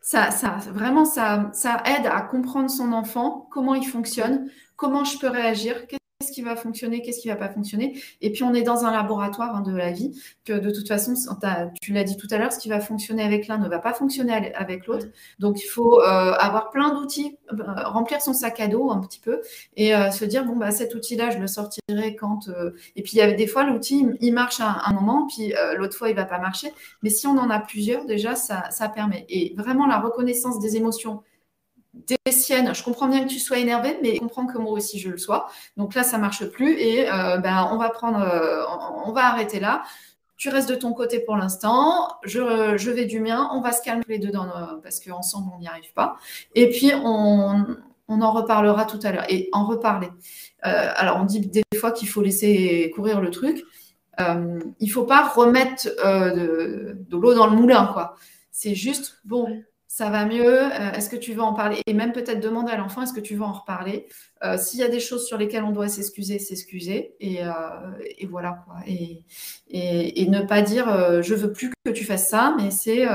[0.02, 5.18] ça, ça vraiment ça, ça aide à comprendre son enfant, comment il fonctionne, comment je
[5.18, 5.88] peux réagir,
[6.26, 8.00] qu'est-ce qui va fonctionner, qu'est-ce qui va pas fonctionner.
[8.22, 11.14] Et puis on est dans un laboratoire hein, de la vie que de toute façon,
[11.82, 13.94] tu l'as dit tout à l'heure, ce qui va fonctionner avec l'un ne va pas
[13.94, 15.06] fonctionner avec l'autre.
[15.40, 19.20] Donc il faut euh, avoir plein d'outils, euh, remplir son sac à dos un petit
[19.20, 19.42] peu
[19.76, 22.50] et euh, se dire bon bah cet outil-là je le sortirai quand.
[22.96, 25.96] Et puis il y avait des fois l'outil il marche à un moment, puis l'autre
[25.96, 26.72] fois il va pas marcher.
[27.04, 29.26] Mais si on en a plusieurs déjà ça, ça permet.
[29.30, 31.22] Et vraiment la reconnaissance des émotions
[32.08, 32.74] des siennes.
[32.76, 35.18] Je comprends bien que tu sois énervé, mais je comprends que moi aussi je le
[35.18, 35.48] sois.
[35.78, 38.64] Donc là, ça marche plus et euh, ben, on va prendre, euh,
[39.06, 39.84] on, va arrêter là.
[40.38, 43.82] Tu restes de ton côté pour l'instant, je, je, vais du mien, on va se
[43.82, 44.48] calmer les deux dans
[44.84, 46.18] parce qu'ensemble on n'y arrive pas.
[46.54, 47.66] Et puis on,
[48.10, 49.26] on, en reparlera tout à l'heure.
[49.30, 50.10] Et en reparler.
[50.66, 53.64] Euh, alors on dit des fois qu'il faut laisser courir le truc.
[54.20, 58.16] il ne faut pas remettre de, de l'eau dans le moulin, quoi.
[58.52, 59.64] C'est juste, bon,
[59.96, 61.82] ça va mieux, euh, est-ce que tu veux en parler?
[61.86, 64.10] Et même peut-être demander à l'enfant, est-ce que tu veux en reparler?
[64.44, 67.16] Euh, S'il y a des choses sur lesquelles on doit s'excuser, s'excuser.
[67.22, 67.54] Et, euh,
[68.30, 68.76] voilà quoi.
[68.86, 69.24] Et,
[69.70, 73.06] et, ne pas dire, je veux plus que tu fasses ça, mais c'est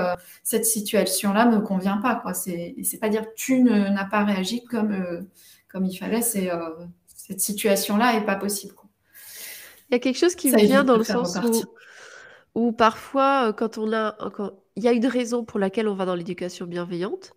[0.43, 2.15] cette situation-là ne me convient pas.
[2.15, 2.33] quoi.
[2.33, 5.27] C'est pas dire, tu n'as pas réagi comme,
[5.69, 6.49] comme il fallait, c'est
[7.15, 8.75] cette situation-là n'est pas possible.
[9.91, 11.63] Il y a quelque chose qui me vient dans le sens où,
[12.55, 14.17] où, parfois, quand on a
[14.81, 17.35] il y a une raison pour laquelle on va dans l'éducation bienveillante.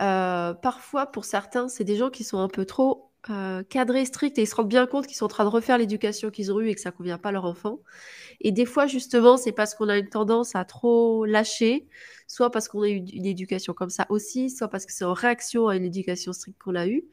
[0.00, 4.38] Euh, parfois, pour certains, c'est des gens qui sont un peu trop euh, cadrés, stricts,
[4.38, 6.60] et ils se rendent bien compte qu'ils sont en train de refaire l'éducation qu'ils ont
[6.60, 7.80] eue et que ça convient pas à leur enfant.
[8.40, 11.86] Et des fois, justement, c'est parce qu'on a une tendance à trop lâcher,
[12.28, 15.12] soit parce qu'on a eu une éducation comme ça aussi, soit parce que c'est en
[15.12, 17.04] réaction à une éducation stricte qu'on a eue.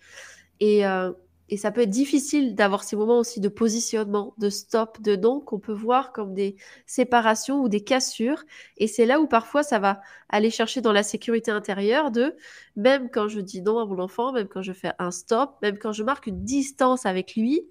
[0.61, 1.11] Et, euh,
[1.49, 5.39] et ça peut être difficile d'avoir ces moments aussi de positionnement, de stop, de non
[5.39, 8.43] qu'on peut voir comme des séparations ou des cassures.
[8.77, 12.35] Et c'est là où parfois ça va aller chercher dans la sécurité intérieure de
[12.75, 15.77] même quand je dis non à mon enfant, même quand je fais un stop, même
[15.77, 17.67] quand je marque une distance avec lui,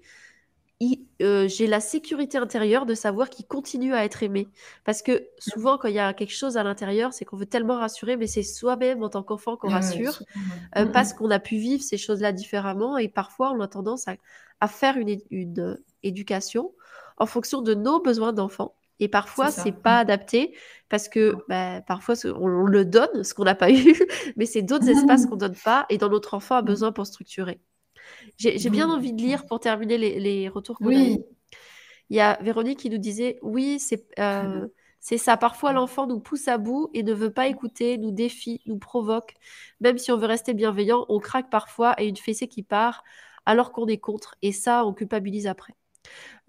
[1.21, 4.47] euh, j'ai la sécurité intérieure de savoir qu'il continue à être aimé.
[4.83, 7.77] Parce que souvent, quand il y a quelque chose à l'intérieur, c'est qu'on veut tellement
[7.77, 10.21] rassurer, mais c'est soi-même en tant qu'enfant qu'on rassure,
[10.77, 12.97] euh, parce qu'on a pu vivre ces choses-là différemment.
[12.97, 15.19] Et parfois, on a tendance à, faire une,
[15.59, 16.71] euh, éducation
[17.17, 18.75] en fonction de nos besoins d'enfant.
[18.99, 20.55] Et parfois, c'est pas adapté
[20.89, 23.95] parce que bah, parfois, on, le donne, ce qu'on n'a pas eu,
[24.37, 27.59] mais c'est d'autres espaces qu'on donne pas et dont notre enfant a besoin pour structurer.
[28.37, 31.23] J'ai bien envie de lire pour terminer les, retours qu'on oui.
[32.09, 33.79] Il y a Véronique qui nous disait oui,
[34.19, 34.67] euh,
[34.99, 35.37] c'est ça.
[35.37, 39.33] Parfois, l'enfant nous pousse à bout et ne veut pas écouter, nous défie, nous provoque.
[39.79, 43.03] Même si on veut rester bienveillant, on craque parfois et une fessée qui part
[43.45, 44.35] alors qu'on est contre.
[44.41, 45.73] Et ça, on culpabilise après.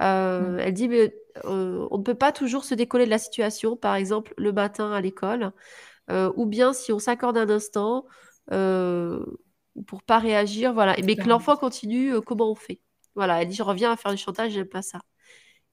[0.02, 0.58] Euh, mm.
[0.58, 1.14] Elle dit mais,
[1.44, 4.92] euh, on ne peut pas toujours se décoller de la situation, par exemple le matin
[4.92, 5.52] à l'école,
[6.10, 8.04] ou bien si on s'accorde un instant,
[9.86, 10.96] pour pas réagir, voilà.
[11.04, 12.80] Mais que l'enfant continue, euh, comment on fait?
[13.14, 15.00] Voilà, elle dit, je reviens à faire du chantage, j'aime pas ça.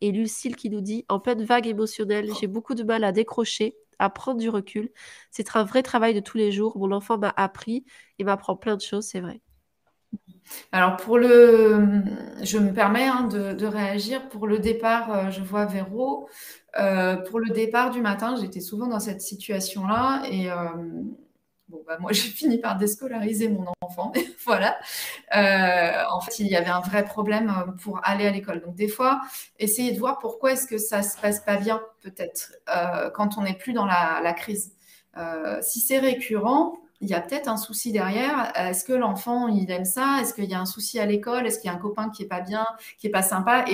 [0.01, 3.75] Et Lucille qui nous dit, en pleine vague émotionnelle, j'ai beaucoup de mal à décrocher,
[3.99, 4.89] à prendre du recul.
[5.29, 6.77] C'est un vrai travail de tous les jours.
[6.77, 7.85] Mon enfant m'a appris
[8.17, 9.41] et m'apprend plein de choses, c'est vrai.
[10.71, 12.03] Alors pour le,
[12.41, 15.13] je me permets hein, de, réagir pour le départ.
[15.13, 16.27] Euh, je vois Véro.
[16.79, 20.49] Euh, pour le départ du matin, j'étais souvent dans cette situation-là et
[21.72, 24.11] Bon, bah, moi, j'ai fini par déscolariser mon enfant.
[24.45, 24.78] voilà.
[25.36, 28.61] Euh, en fait, il y avait un vrai problème euh, pour aller à l'école.
[28.61, 29.22] Donc, des fois,
[29.57, 33.43] essayez de voir pourquoi est-ce que ça se passe pas bien, peut-être, euh, quand on
[33.43, 34.74] n'est plus dans la, crise.
[35.61, 38.51] si c'est récurrent, il y a peut-être un souci derrière.
[38.55, 40.19] Est-ce que l'enfant, il aime ça?
[40.22, 41.47] Est-ce qu'il y a un souci à l'école?
[41.47, 42.65] Est-ce qu'il y a un copain qui est pas bien,
[42.99, 43.65] qui est pas sympa?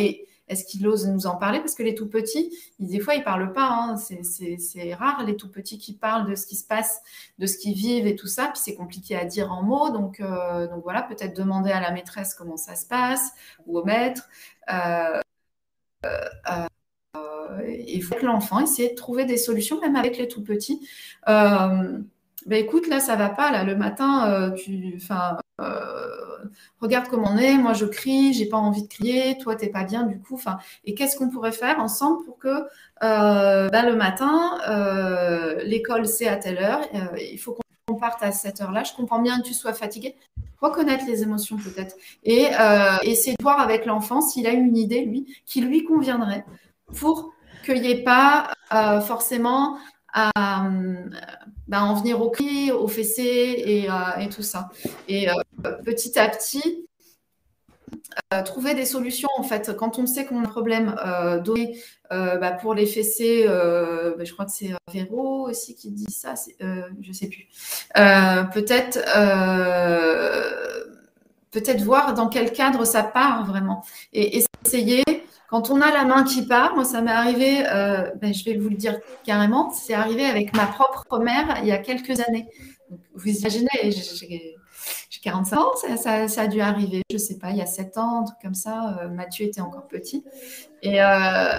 [0.48, 1.60] Est-ce qu'il ose nous en parler?
[1.60, 3.70] Parce que les tout petits, des fois, ils parlent pas.
[3.70, 3.98] Hein.
[3.98, 7.02] C'est rare les tout petits qui parlent de ce qui se passe,
[7.38, 8.46] de ce qu'ils vivent et tout ça.
[8.46, 9.90] Puis c'est compliqué à dire en mots.
[9.90, 13.32] Donc, euh, donc voilà, peut-être demander à la maîtresse comment ça se passe
[13.66, 14.30] ou au maître.
[14.72, 15.20] Euh,
[16.06, 16.68] euh,
[17.68, 20.88] il faut que l'enfant essaie de trouver des solutions, même avec les tout petits.
[21.26, 23.52] Ben écoute, là, ça va pas.
[23.52, 25.38] Là, le matin, tu, enfin,
[26.82, 29.84] regarde comment on est, moi je crie, j'ai pas envie de crier, toi t'es pas
[29.84, 30.40] bien du coup.
[30.86, 32.64] Et qu'est-ce qu'on pourrait faire ensemble pour que
[33.04, 38.24] euh, bah, le matin, euh, l'école c'est à telle heure, euh, il faut qu'on parte
[38.24, 38.84] à cette heure-là.
[38.84, 40.16] Je comprends bien que tu sois fatigué.
[40.60, 42.48] Reconnaître les émotions peut-être et
[43.04, 46.46] essayer de voir avec l'enfant s'il a une idée lui qui lui conviendrait
[47.00, 47.32] pour
[47.64, 48.52] qu'il n'y ait pas
[49.02, 49.78] forcément
[50.14, 50.32] à,
[51.68, 53.88] bah, en venir au cri, au fessé et,
[54.20, 54.70] et, tout ça.
[55.08, 55.28] Et
[55.84, 56.88] petit à petit,
[58.34, 59.76] euh, trouver des solutions en fait.
[59.78, 61.78] Quand on sait qu'on a un problème euh, donné
[62.12, 66.34] euh, bah, pour les fessées, bah, je crois que c'est Véro aussi qui dit ça,
[66.60, 67.48] je sais plus.
[67.94, 69.00] peut-être
[71.52, 75.04] peut-être voir dans quel cadre ça part vraiment et essayer.
[75.50, 77.64] Quand on a la main qui part, moi ça m'est arrivé,
[78.22, 81.72] ben, je vais vous le dire carrément, c'est arrivé avec ma propre mère il y
[81.72, 82.48] a quelques années.
[83.16, 84.58] vous imaginez, j'ai
[85.10, 87.98] j'ai 45 ans, ça, a dû arriver, je ne sais pas, il y a 7
[87.98, 89.00] ans, un truc comme ça.
[89.02, 90.24] Euh, Mathieu était encore petit.
[90.82, 91.56] Et, euh,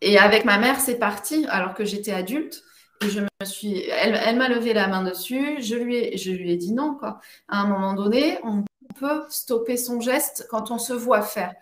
[0.00, 2.62] et avec ma mère, c'est parti, alors que j'étais adulte.
[3.02, 5.62] Je me suis, elle, m'a levé la main dessus.
[5.62, 6.94] Je lui ai, je lui ai dit non.
[6.94, 7.20] Quoi.
[7.48, 8.64] À un moment donné, on
[8.98, 11.54] peut stopper son geste quand on se voit faire.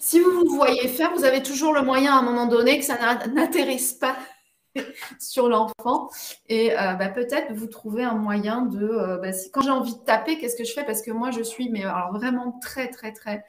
[0.00, 2.84] Si vous vous voyez faire, vous avez toujours le moyen à un moment donné que
[2.84, 2.98] ça
[3.28, 4.16] n'atterrisse pas
[5.20, 6.10] sur l'enfant.
[6.48, 9.18] Et bah, peut-être vous trouvez un moyen de.
[9.22, 10.84] Bah, quand j'ai envie de taper, qu'est-ce que je fais?
[10.84, 13.44] Parce que moi, je suis mais vraiment très, très, très.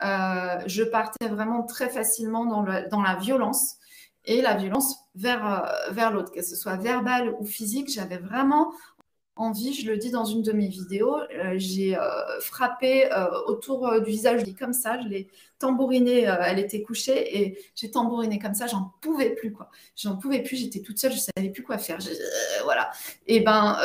[0.00, 3.76] je partais vraiment très facilement dans, le, dans la violence
[4.24, 7.90] et la violence vers, vers l'autre, que ce soit verbale ou physique.
[7.90, 8.72] J'avais vraiment
[9.36, 14.00] envie, je le dis dans une de mes vidéos, euh, j'ai euh, frappé euh, autour
[14.00, 15.28] du visage, comme ça, je l'ai
[15.58, 19.70] tambouriné, elle était couchée et j'ai tambouriné comme ça, j'en pouvais plus quoi.
[19.96, 21.98] J'en pouvais plus, j'étais toute seule, je savais plus quoi faire.
[22.64, 22.90] voilà.
[23.26, 23.78] Et ben,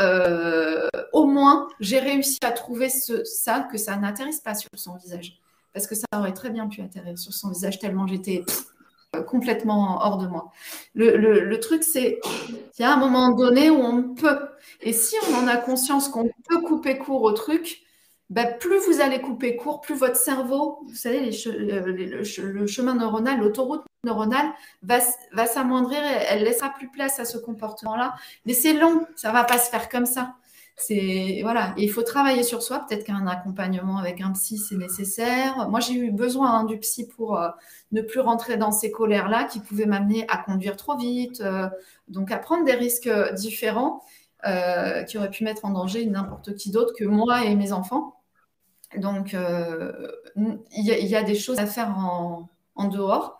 [1.13, 5.39] au moins, j'ai réussi à trouver ça, que ça n'atterrisse pas sur son visage.
[5.73, 8.43] Parce que ça aurait très bien pu atterrir sur son visage tellement j'étais
[9.19, 10.51] complètement hors de moi.
[10.95, 12.19] Le, truc, c'est
[12.73, 14.39] qu'il y a un moment donné où on peut.
[14.81, 17.81] Et si on en a conscience qu'on peut couper court au truc,
[18.29, 23.83] bah, plus vous allez couper court, plus votre cerveau, vous savez, le, chemin neuronal, l'autoroute
[24.05, 24.47] neuronale
[24.83, 24.99] va,
[25.33, 28.15] va s'amoindrir et elle laissera plus place à ce comportement-là.
[28.45, 30.35] Mais c'est long, ça ne va pas se faire comme ça
[30.77, 32.85] c'est voilà, il faut travailler sur soi.
[32.87, 35.69] Peut-être qu'un accompagnement avec un psy c'est nécessaire.
[35.69, 37.49] Moi, j'ai eu besoin hein, du psy pour euh,
[37.91, 41.69] ne plus rentrer dans ces colères-là qui pouvaient m'amener à conduire trop vite, euh,
[42.07, 44.01] donc à prendre des risques euh, différents
[45.07, 48.15] qui auraient pu mettre en danger n'importe qui d'autre que moi et mes enfants.
[48.97, 49.35] Donc,
[50.35, 53.39] il y, a des choses à faire en, dehors.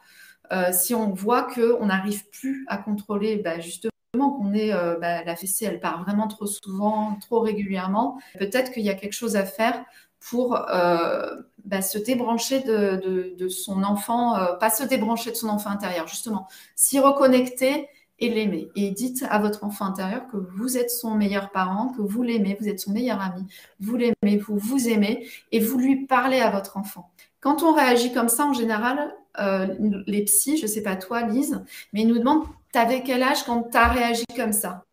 [0.72, 5.36] si on voit qu'on n'arrive plus à contrôler bah, justement qu'on est, euh, bah, la
[5.36, 8.20] fessée, elle part vraiment trop souvent, trop régulièrement.
[8.38, 9.84] Peut-être qu'il y a quelque chose à faire
[10.20, 11.34] pour euh,
[11.64, 16.48] bah, se débrancher de, son enfant, euh, pas se débrancher de son enfant intérieur, justement,
[16.76, 17.88] s'y reconnecter
[18.20, 18.70] et l'aimer.
[18.76, 22.58] Et dites à votre enfant intérieur que vous êtes son meilleur parent, que vous l'aimez,
[22.60, 23.48] vous êtes son meilleur ami,
[23.80, 27.10] vous l'aimez, vous vous aimez, et vous lui parlez à votre enfant.
[27.40, 31.64] Quand on réagit comme ça, en général, les psys, je ne sais pas toi, Lise,
[31.94, 34.86] mais ils nous demandent T'avais quel âge quand tu as réagi comme ça?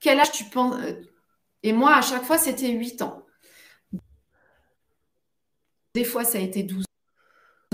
[0.00, 0.94] Quel âge tu penses euh,
[1.62, 3.24] Et moi, à chaque fois, c'était 8 ans.
[5.94, 6.84] Des fois, ça a été 12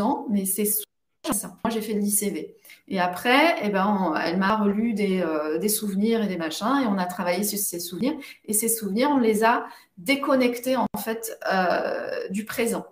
[0.00, 1.48] ans, mais c'est ça.
[1.64, 2.54] Moi, j'ai fait l'ICV.
[2.88, 6.98] Et après, eh ben, elle m'a relu euh, des, souvenirs et des machins, et on
[6.98, 8.14] a travaillé sur ces souvenirs.
[8.44, 9.66] Et ces souvenirs, on les a
[9.98, 12.86] déconnectés, en fait, euh, du présent.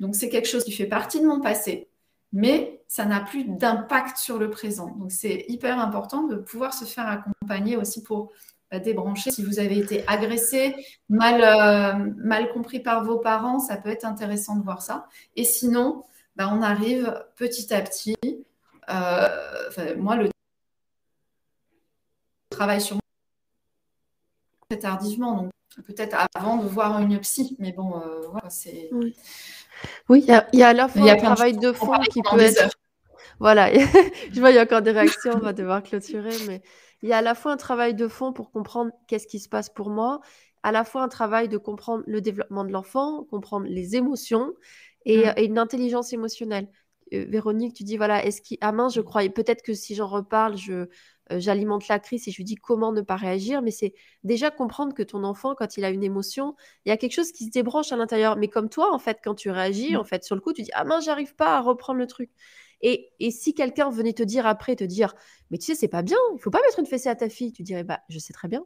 [0.00, 1.88] Donc, c'est quelque chose qui fait partie de mon passé,
[2.34, 4.88] mais ça n'a plus d'impact sur le présent.
[4.96, 8.32] Donc c'est hyper important de pouvoir se faire accompagner aussi pour
[8.72, 9.30] bah, débrancher.
[9.30, 10.74] Si vous avez été agressé,
[11.08, 15.06] mal, euh, mal compris par vos parents, ça peut être intéressant de voir ça.
[15.36, 16.02] Et sinon,
[16.34, 18.16] bah, on arrive petit à petit.
[18.90, 19.28] Euh,
[19.96, 20.28] moi, le
[22.50, 22.98] travail sur
[24.74, 25.50] très tardivement, donc
[25.86, 28.90] peut-être avant de voir une psy, mais bon, euh, voilà, c'est.
[30.08, 32.70] Oui, il y a, à la fois un travail de fond qui peut être.
[33.40, 33.72] Voilà,
[34.32, 36.62] je vois, il y a encore des réactions, on va devoir clôturer, mais
[37.02, 39.48] il y a à la fois un travail de fond pour comprendre qu'est-ce qui se
[39.48, 40.20] passe pour moi,
[40.62, 44.52] à la fois un travail de comprendre le développement de l'enfant, comprendre les émotions
[45.04, 45.34] et, mmh.
[45.38, 46.68] une intelligence émotionnelle.
[47.12, 48.56] Euh, Véronique, tu dis, voilà, est-ce qu'il.
[48.60, 50.88] Ah mince, je croyais peut-être que si j'en reparle, je,
[51.38, 54.94] j'alimente la crise et je lui dis comment ne pas réagir, mais c'est déjà comprendre
[54.94, 56.54] que ton enfant, quand il a une émotion,
[56.84, 58.36] il y a quelque chose qui se débranche à l'intérieur.
[58.36, 59.96] Mais comme toi, en fait, quand tu réagis, mmh.
[59.96, 62.30] en fait, sur le coup, tu dis ah mince, j'arrive pas à reprendre le truc.
[62.80, 65.14] Et, et si quelqu'un venait te dire après, te dire
[65.50, 67.52] mais tu sais, c'est pas bien, il faut pas mettre une fessée à ta fille,
[67.52, 68.64] tu dirais bah je sais très bien.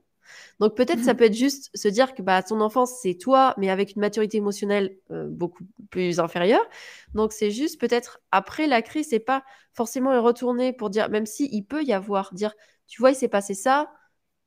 [0.60, 1.16] Donc peut-être ça mmh.
[1.16, 4.38] peut être juste se dire que bah, ton enfance, c'est toi, mais avec une maturité
[4.38, 6.64] émotionnelle euh, beaucoup plus inférieure.
[7.14, 11.26] Donc c'est juste peut-être après la crise, c'est pas forcément y retourner pour dire, même
[11.26, 12.54] si il peut y avoir, dire,
[12.86, 13.90] tu vois, il s'est passé ça,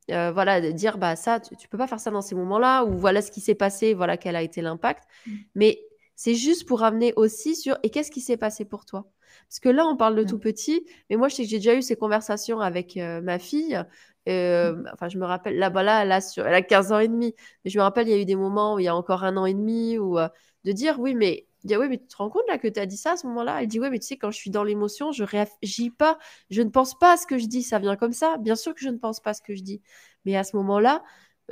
[0.10, 2.98] euh, voilà, dire bah ça, tu, tu, peux pas faire ça dans ces moments-là, ou
[2.98, 5.04] voilà ce qui s'est passé, voilà quel a été l'impact.
[5.26, 5.32] Mmh.
[5.56, 5.80] Mais
[6.16, 9.12] c'est juste pour amener aussi sur et qu'est-ce qui s'est passé pour toi?
[9.48, 10.28] Parce que là, on parle de mmh.
[10.28, 13.40] tout petit, mais moi, je sais que j'ai déjà eu ces conversations avec euh, ma
[13.40, 13.82] fille
[14.28, 14.88] Mmh.
[14.94, 17.34] enfin, je me rappelle, là, bah là, là sur, elle a 15 ans et demi.
[17.66, 19.24] Mais je me rappelle, il y a eu des moments où il y a encore
[19.24, 20.18] un an et demi, où
[20.64, 22.98] de dire, oui, mais, oui, mais tu te rends compte là que tu as dit
[22.98, 23.62] ça à ce moment-là?
[23.62, 26.18] Elle dit, oui, mais tu sais, quand je suis dans l'émotion, je réagis pas,
[26.50, 28.38] je ne pense pas à ce que je dis, ça vient comme ça.
[28.38, 29.82] Bien sûr que je ne pense pas à ce que je dis.
[30.26, 31.04] Mais à ce moment-là,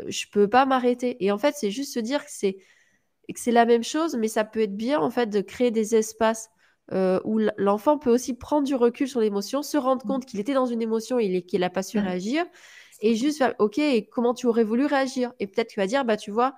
[0.07, 1.23] je peux pas m'arrêter.
[1.23, 2.57] Et en fait, c'est juste se dire que c'est
[3.33, 5.95] que c'est la même chose, mais ça peut être bien en fait de créer des
[5.95, 6.49] espaces
[6.91, 10.53] euh, où l'enfant peut aussi prendre du recul sur l'émotion, se rendre compte qu'il était
[10.53, 12.45] dans une émotion et qu'il n'a pas su réagir,
[13.01, 13.79] et juste faire, OK,
[14.11, 15.31] comment tu aurais voulu réagir?
[15.39, 16.55] Et peut-être tu vas dire, bah tu vois,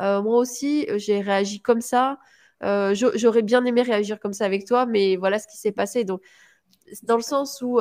[0.00, 2.18] euh, moi aussi, euh, j'ai réagi comme ça,
[2.62, 6.04] j'aurais bien aimé réagir comme ça avec toi, mais voilà ce qui s'est passé.
[6.04, 6.22] Donc,
[7.02, 7.78] dans le sens où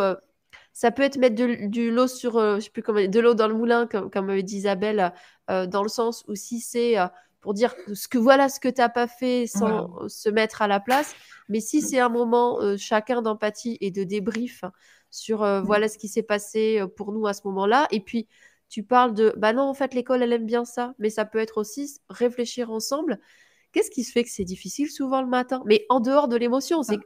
[0.74, 3.54] ça peut être mettre de, l'eau sur, je sais plus comment, de l'eau dans le
[3.54, 5.14] moulin, comme, comme dit Isabelle,
[5.48, 6.98] dans le sens où si c'est
[7.44, 10.68] pour dire ce que voilà ce que tu n'as pas fait sans se mettre à
[10.68, 11.14] la place.
[11.50, 14.64] Mais si c'est un moment euh, chacun d'empathie et de débrief
[15.12, 17.88] sur euh, voilà ce qui s'est passé euh, pour nous à ce moment-là.
[17.92, 18.28] Et puis,
[18.70, 21.38] tu parles de, bah non, en fait, l'école, elle aime bien ça, mais ça peut
[21.38, 23.20] être aussi réfléchir ensemble.
[23.74, 25.62] Qu'est-ce qui se fait que c'est difficile souvent le matin?
[25.66, 26.98] Mais en dehors de l'émotion, c'est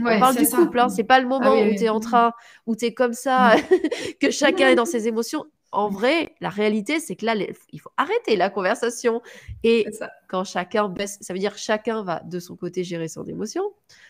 [0.00, 2.32] on parle du couple, hein, c'est pas le ah moment où tu es en train,
[2.66, 3.56] où tu es comme ça,
[4.20, 7.90] que chacun est dans ses émotions en vrai, la réalité, c'est que là, il faut
[7.98, 9.20] arrêter la conversation.
[9.62, 9.86] Et
[10.26, 13.62] quand chacun baisse, ça veut dire que chacun va de son côté gérer son émotion.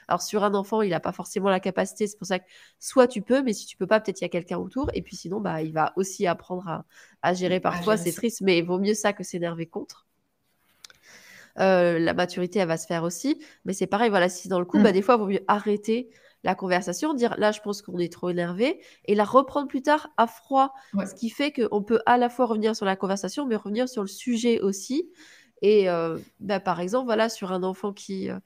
[0.07, 2.07] Alors, sur un enfant, il n'a pas forcément la capacité.
[2.07, 2.45] C'est pour ça que
[2.79, 4.89] soit tu peux, mais si tu peux pas, peut-être il y a quelqu'un autour.
[4.95, 6.85] Et puis sinon, bah, il va aussi apprendre
[7.23, 7.97] à, gérer parfois.
[7.97, 10.07] C'est triste, mais il vaut mieux ça que s'énerver contre.
[11.59, 13.43] Euh, la maturité, elle va se faire aussi.
[13.65, 14.93] Mais c'est pareil, voilà, si dans le coup, bah, mmh.
[14.93, 16.09] des fois, il vaut mieux arrêter
[16.45, 20.11] la conversation, dire là, je pense qu'on est trop énervé, et la reprendre plus tard
[20.17, 20.73] à froid.
[21.07, 24.03] Ce qui fait qu'on peut à la fois revenir sur la conversation, mais revenir sur
[24.03, 25.11] le sujet aussi.
[25.63, 28.39] Et euh, bah, par exemple, voilà, sur un enfant qui, euh,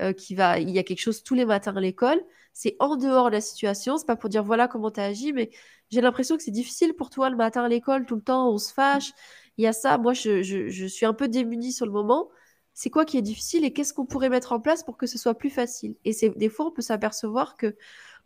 [0.00, 2.22] euh, qui va, il y a quelque chose tous les matins à l'école,
[2.52, 5.32] c'est en dehors de la situation, c'est pas pour dire voilà comment tu as agi,
[5.32, 5.50] mais
[5.90, 8.58] j'ai l'impression que c'est difficile pour toi le matin à l'école, tout le temps, on
[8.58, 9.12] se fâche.
[9.56, 12.28] Il y a ça, moi je, je, je suis un peu démunie sur le moment
[12.74, 15.18] c'est quoi qui est difficile et qu'est-ce qu'on pourrait mettre en place pour que ce
[15.18, 15.96] soit plus facile?
[16.04, 17.76] Et c'est des fois, on peut s'apercevoir que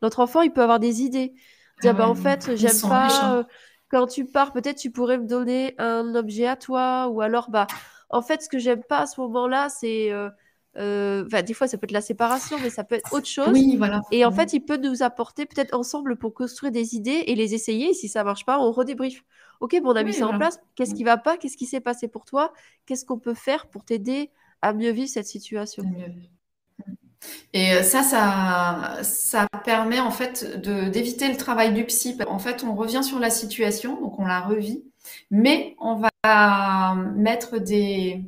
[0.02, 1.34] notre enfant, il peut avoir des idées.
[1.80, 3.38] Dire, bah, en fait, j'aime pas.
[3.38, 3.44] Euh,
[3.88, 7.08] quand tu pars, peut-être tu pourrais me donner un objet à toi.
[7.08, 7.66] Ou alors, bah,
[8.10, 10.12] en fait, ce que j'aime pas à ce moment-là, c'est.
[10.12, 10.30] Euh,
[10.76, 13.50] euh, des fois, ça peut être la séparation, mais ça peut être autre chose.
[13.52, 14.02] Oui, voilà.
[14.10, 17.54] Et en fait, il peut nous apporter peut-être ensemble pour construire des idées et les
[17.54, 17.90] essayer.
[17.90, 19.24] Et si ça marche pas, on redébrief.
[19.60, 20.60] Ok, bon, on a mis ça en place.
[20.74, 21.36] Qu'est-ce qui va pas?
[21.36, 22.52] Qu'est-ce qui s'est passé pour toi?
[22.86, 24.30] Qu'est-ce qu'on peut faire pour t'aider
[24.62, 25.84] à mieux vivre cette situation?
[27.52, 30.60] Et euh, ça, ça, ça permet en fait
[30.90, 32.18] d'éviter le travail du psy.
[32.26, 34.84] En fait, on revient sur la situation, donc on la revit,
[35.30, 38.24] mais on va mettre des,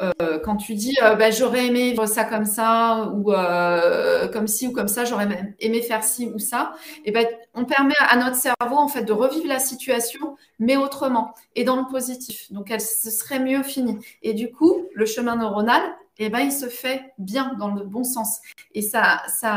[0.00, 4.46] euh, quand tu dis euh, bah, j'aurais aimé vivre ça comme ça ou euh, comme
[4.46, 6.72] ci ou comme ça, j'aurais aimé faire ci ou ça,
[7.04, 11.34] et ben on permet à notre cerveau en fait de revivre la situation mais autrement
[11.54, 12.50] et dans le positif.
[12.52, 13.98] Donc elle ce serait mieux fini.
[14.22, 15.82] Et du coup, le chemin neuronal,
[16.18, 18.40] et ben il se fait bien dans le bon sens
[18.74, 19.50] et ça ça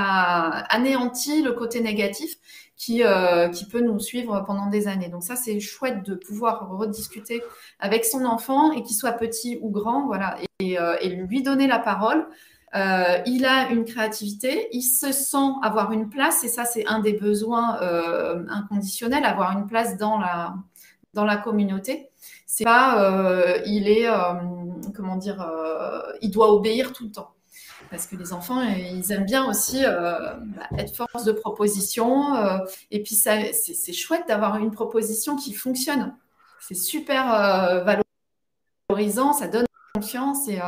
[0.69, 2.37] anéantit le côté négatif
[2.77, 5.09] qui, euh, qui peut nous suivre pendant des années.
[5.09, 7.41] Donc ça, c'est chouette de pouvoir rediscuter
[7.79, 11.79] avec son enfant et qu'il soit petit ou grand, voilà, et, euh, lui donner la
[11.79, 12.27] parole.
[12.75, 16.99] Euh, il a une créativité, il se sent avoir une place, et ça, c'est un
[16.99, 17.79] des besoins
[18.49, 20.55] inconditionnels, avoir une place dans la,
[21.13, 22.09] dans la communauté.
[22.45, 24.09] C'est pas, il est,
[24.93, 25.47] comment dire,
[26.21, 27.35] il doit obéir tout le temps
[27.89, 32.35] parce que les enfants, ils aiment bien aussi euh, bah, être force de proposition.
[32.35, 32.57] Euh,
[32.91, 36.15] et puis, c'est chouette d'avoir une proposition qui fonctionne.
[36.59, 37.95] C'est super euh,
[38.89, 40.47] valorisant, ça donne confiance.
[40.47, 40.59] Et,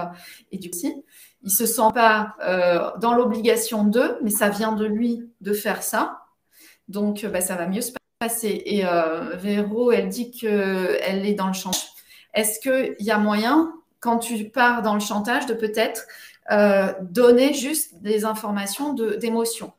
[0.51, 1.03] et du coup,
[1.43, 2.35] il se sent pas
[2.99, 6.25] dans l'obligation de, mais ça vient de lui de faire ça.
[6.87, 8.61] Donc, bah, ça va mieux se passer.
[8.65, 8.83] Et
[9.33, 11.89] Véro, elle dit qu'elle est dans le chantage.
[12.33, 16.05] Est-ce qu'il y a moyen, quand tu pars dans le chantage, de peut-être
[16.51, 19.73] euh, donner juste des informations d'émotion.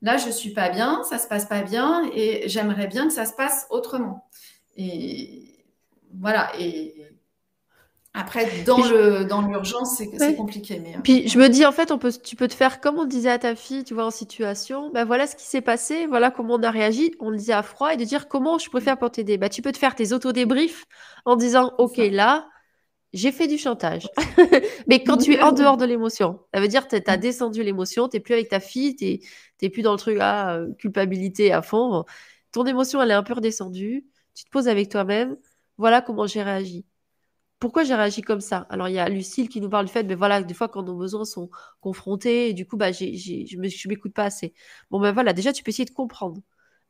[0.00, 3.24] Là, je suis pas bien, ça se passe pas bien, et j'aimerais bien que ça
[3.24, 4.28] se passe autrement.
[4.76, 5.64] Et
[6.14, 6.52] voilà.
[6.58, 6.94] Et
[8.14, 10.80] après, dans le dans l'urgence, c'est compliqué.
[10.80, 12.98] Mais, euh, Puis je me dis, en fait, on peut, tu peux te faire comme
[12.98, 14.90] on disait à ta fille, tu vois, en situation.
[14.90, 17.12] Ben voilà ce qui s'est passé, voilà comment on a réagi.
[17.20, 19.36] On le disait à froid et de dire comment je préfère pour t'aider.
[19.36, 20.84] Ben, tu peux te faire tes auto-débriefs
[21.24, 22.46] en disant, ok, là,
[23.12, 24.08] j'ai fait du chantage.
[24.86, 27.62] mais quand tu es en dehors de l'émotion, ça veut dire que tu as descendu
[27.62, 29.20] l'émotion, tu n'es plus avec ta fille, tu
[29.62, 32.04] n'es plus dans le truc à ah, culpabilité à fond.
[32.52, 34.06] Ton émotion, elle est un peu redescendue.
[34.34, 35.36] Tu te poses avec toi-même.
[35.78, 36.86] Voilà comment j'ai réagi.
[37.58, 38.66] Pourquoi j'ai réagi comme ça?
[38.70, 40.84] Alors, il y a Lucille qui nous parle du fait, mais voilà, des fois, quand
[40.84, 41.50] nos besoins sont
[41.80, 44.54] confrontés, et du coup, bah, je ne m'écoute pas assez.
[44.90, 46.40] Bon, ben voilà, déjà, tu peux essayer de comprendre.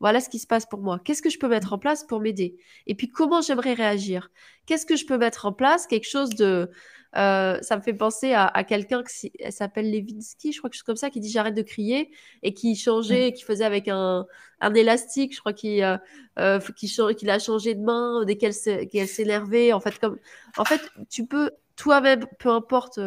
[0.00, 1.00] Voilà ce qui se passe pour moi.
[1.04, 2.56] Qu'est-ce que je peux mettre en place pour m'aider?
[2.86, 4.30] Et puis comment j'aimerais réagir?
[4.66, 5.86] Qu'est-ce que je peux mettre en place?
[5.86, 6.70] Quelque chose de...
[7.16, 10.96] Euh, ça me fait penser à, quelqu'un qui s'appelle Levinsky, je crois que c'est comme
[10.96, 12.10] ça, qui dit j'arrête de crier
[12.42, 14.26] et qui changeait, qui faisait avec un,
[14.74, 15.96] élastique, je crois qu'il euh,
[16.38, 19.72] euh a changé de main dès qu'elle s'énervait.
[19.72, 20.18] En fait, comme,
[20.58, 23.00] en fait, tu peux toi-même, peu importe,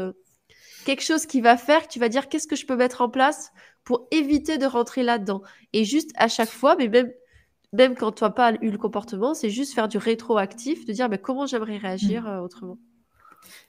[0.86, 3.10] quelque chose qui va faire que tu vas dire qu'est-ce que je peux mettre en
[3.10, 3.52] place
[3.84, 5.42] pour éviter de rentrer là-dedans.
[5.74, 7.12] Et juste à chaque fois, mais même,
[7.74, 11.10] même quand tu n'as pas eu le comportement, c'est juste faire du rétroactif, de dire
[11.10, 12.28] mais comment j'aimerais réagir mmh.
[12.28, 12.78] euh, autrement.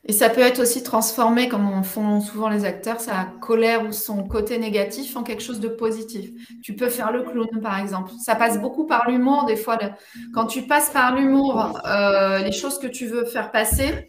[0.05, 3.93] Et ça peut être aussi transformé, comme on font souvent les acteurs, sa colère ou
[3.93, 6.31] son côté négatif en quelque chose de positif.
[6.61, 8.11] Tu peux faire le clown, par exemple.
[8.19, 9.45] Ça passe beaucoup par l'humour.
[9.45, 9.79] Des fois,
[10.35, 14.09] quand tu passes par l'humour, euh, les choses que tu veux faire passer,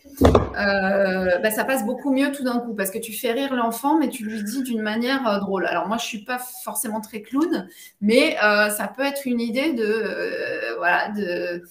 [0.57, 3.99] euh, bah, ça passe beaucoup mieux tout d'un coup parce que tu fais rire l'enfant,
[3.99, 5.68] mais tu lui dis d'une manière euh, drôle.
[5.68, 7.68] Alors moi, je suis pas forcément très clown,
[8.01, 11.64] mais ça peut être une idée de, voilà, de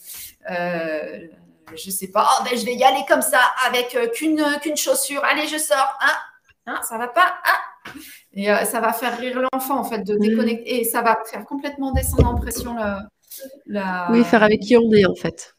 [1.77, 4.77] je sais pas, oh, ben, je vais y aller comme ça, avec euh, qu'une qu'une
[4.77, 5.23] chaussure.
[5.25, 5.99] Allez, je sors.
[6.01, 6.15] Hein,
[6.67, 7.35] hein ça va pas?
[7.45, 7.93] Hein
[8.33, 10.81] Et euh, ça va faire rire l'enfant, en fait, de déconnecter.
[10.81, 12.77] Et ça va faire complètement descendre en pression
[13.67, 14.09] la...
[14.11, 15.55] Oui, faire avec qui on est, en fait.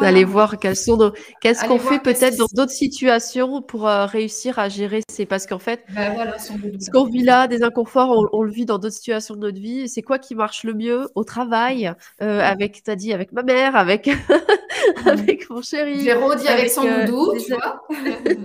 [0.00, 5.02] D'aller voir sont qu'est-ce qu'on fait peut-être dans d'autres situations pour euh, réussir à gérer.
[5.08, 8.78] C'est parce qu'en fait, ben ce qu'on vit là, des inconforts, on, le vit dans
[8.78, 9.88] d'autres situations de notre vie.
[9.88, 13.76] C'est quoi qui marche le mieux au travail, euh, avec, t'as dit, avec ma mère,
[13.76, 14.08] avec,
[15.06, 16.00] avec mon chéri.
[16.00, 17.82] J'ai avec, avec son euh, doudou, tu vois.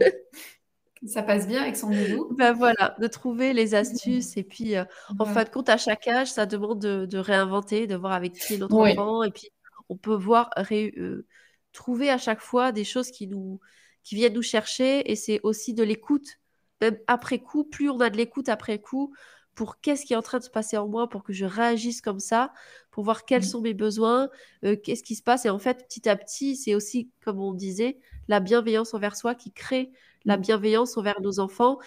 [1.05, 2.27] Ça passe bien avec son doudou.
[2.37, 4.35] Ben voilà, de trouver les astuces.
[4.35, 4.73] Et puis,
[5.17, 8.55] en fin de compte, à chaque âge, ça demande de, réinventer, de voir avec qui
[8.55, 9.23] est notre enfant.
[9.23, 9.49] Et puis,
[9.89, 11.25] on peut voir euh,
[11.73, 13.59] trouver à chaque fois des choses qui nous
[14.03, 16.39] qui viennent nous chercher et c'est aussi de l'écoute
[16.81, 19.13] même après coup plus on a de l'écoute après coup
[19.55, 22.01] pour qu'est-ce qui est en train de se passer en moi pour que je réagisse
[22.01, 22.53] comme ça
[22.91, 23.45] pour voir quels mmh.
[23.45, 24.29] sont mes besoins
[24.63, 27.53] euh, qu'est-ce qui se passe et en fait petit à petit c'est aussi comme on
[27.53, 29.91] disait la bienveillance envers soi qui crée
[30.25, 30.41] la mmh.
[30.41, 31.77] bienveillance envers nos enfants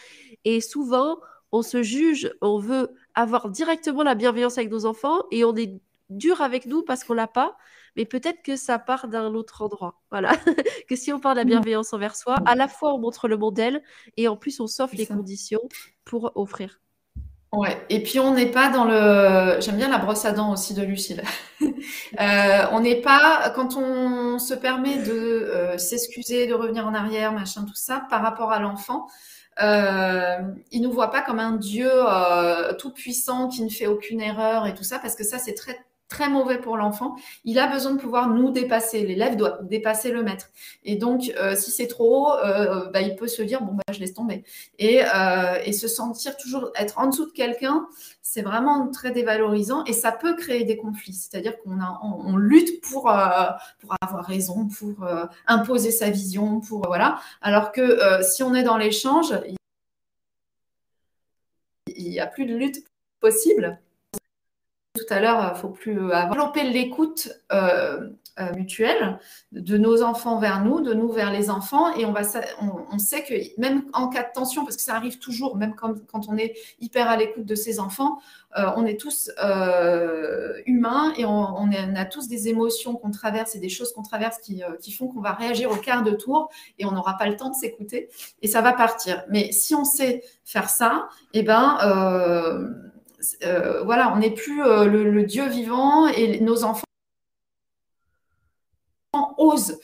[0.44, 1.18] et souvent
[1.50, 5.80] on se juge on veut avoir directement la bienveillance avec nos enfants et on est
[6.10, 7.56] dur avec nous parce qu'on l'a pas
[7.96, 10.00] mais peut-être que ça part d'un autre endroit.
[10.10, 10.32] Voilà.
[10.88, 11.48] que si on parle de la mmh.
[11.48, 13.82] bienveillance envers soi, à la fois on montre le modèle
[14.16, 15.62] et en plus on s'offre les conditions
[16.04, 16.78] pour offrir.
[17.52, 19.60] Ouais, et puis on n'est pas dans le.
[19.60, 21.22] J'aime bien la brosse à dents aussi de Lucille.
[22.20, 27.32] Euh, on n'est pas, quand on se permet de euh, s'excuser, de revenir en arrière,
[27.32, 29.06] machin, tout ça, par rapport à l'enfant,
[29.60, 30.38] euh,
[30.70, 34.66] il nous voit pas comme un Dieu euh, tout puissant qui ne fait aucune erreur
[34.66, 35.78] et tout ça, parce que ça c'est très
[36.12, 37.16] très mauvais pour l'enfant.
[37.44, 39.02] Il a besoin de pouvoir nous dépasser.
[39.02, 40.50] L'élève doit dépasser le maître.
[40.84, 43.82] Et donc, euh, si c'est trop haut, euh, bah, il peut se dire bon bah
[43.90, 44.44] je laisse tomber.
[44.78, 47.86] Et, euh, et se sentir toujours être en dessous de quelqu'un,
[48.20, 51.14] c'est vraiment très dévalorisant et ça peut créer des conflits.
[51.14, 53.10] C'est-à-dire qu'on on, lutte pour
[53.80, 55.06] pour avoir raison, pour
[55.46, 57.20] imposer sa vision, pour voilà.
[57.40, 59.32] Alors que si on est dans l'échange,
[61.86, 62.84] il n'y a plus de lutte
[63.20, 63.80] possible
[65.12, 68.08] à l'heure, il faut plus avoir développer l'écoute euh,
[68.40, 69.18] euh, mutuelle
[69.52, 73.60] de nos enfants vers nous, de nous vers les enfants, et on va, sait que
[73.60, 75.94] même en cas de tension, parce que ça arrive toujours, même quand,
[76.28, 78.18] on est hyper à l'écoute de ses enfants,
[78.56, 79.30] euh, on est tous
[80.66, 84.38] humains et on, on, a tous des émotions qu'on traverse et des choses qu'on traverse
[84.38, 87.36] qui, qui font qu'on va réagir au quart de tour et on n'aura pas le
[87.36, 88.08] temps de s'écouter
[88.40, 89.24] et ça va partir.
[89.28, 91.78] Mais si on sait faire ça, eh ben
[93.44, 96.84] euh, voilà, on n'est plus euh, le, Dieu vivant et nos enfants
[99.38, 99.78] osent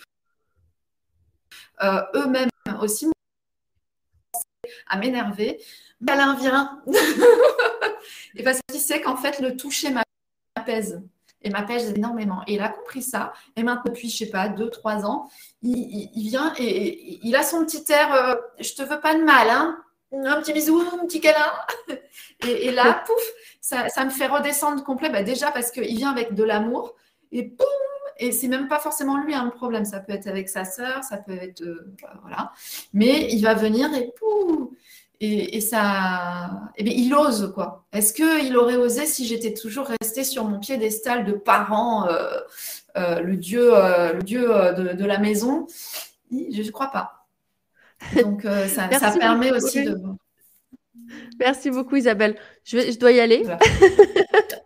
[1.83, 2.49] euh, eux-mêmes
[2.81, 3.09] aussi
[4.89, 5.63] à m'énerver.
[6.07, 6.83] Alain vient.
[8.37, 9.91] et parce qu'il sait qu'en fait, le toucher
[10.57, 11.03] m'apaise
[11.43, 12.43] et m'apaise énormément.
[12.47, 13.33] Et il a compris ça.
[13.57, 15.31] Et maintenant, depuis, je sais pas, deux, trois ans,
[15.63, 19.83] il, vient et, il a son petit air, je te veux pas de mal, hein
[20.13, 21.53] un petit bisou, un petit câlin.
[22.47, 23.23] Et, là, pouf,
[23.61, 25.11] ça, me fait redescendre complet.
[25.11, 26.95] Bah, déjà parce qu'il vient avec de l'amour.
[27.33, 27.67] Et boum
[28.19, 29.85] Et c'est même pas forcément lui un hein, problème.
[29.85, 31.63] Ça peut être avec sa sœur, ça peut être.
[31.63, 32.53] Euh, bah, voilà.
[32.93, 34.69] Mais il va venir et pouf
[35.21, 36.71] et, ça.
[36.77, 37.85] Eh bien, il ose, quoi.
[37.93, 42.39] Est-ce qu'il aurait osé si j'étais toujours restée sur mon piédestal de parent, euh,
[42.97, 45.67] euh, le dieu, le dieu de, la maison?
[46.31, 47.18] Je ne crois pas.
[48.23, 48.89] Donc, euh, ça,
[49.19, 49.99] permet aussi de.
[51.39, 52.37] Merci beaucoup, Isabelle.
[52.65, 53.45] Je, je dois y aller.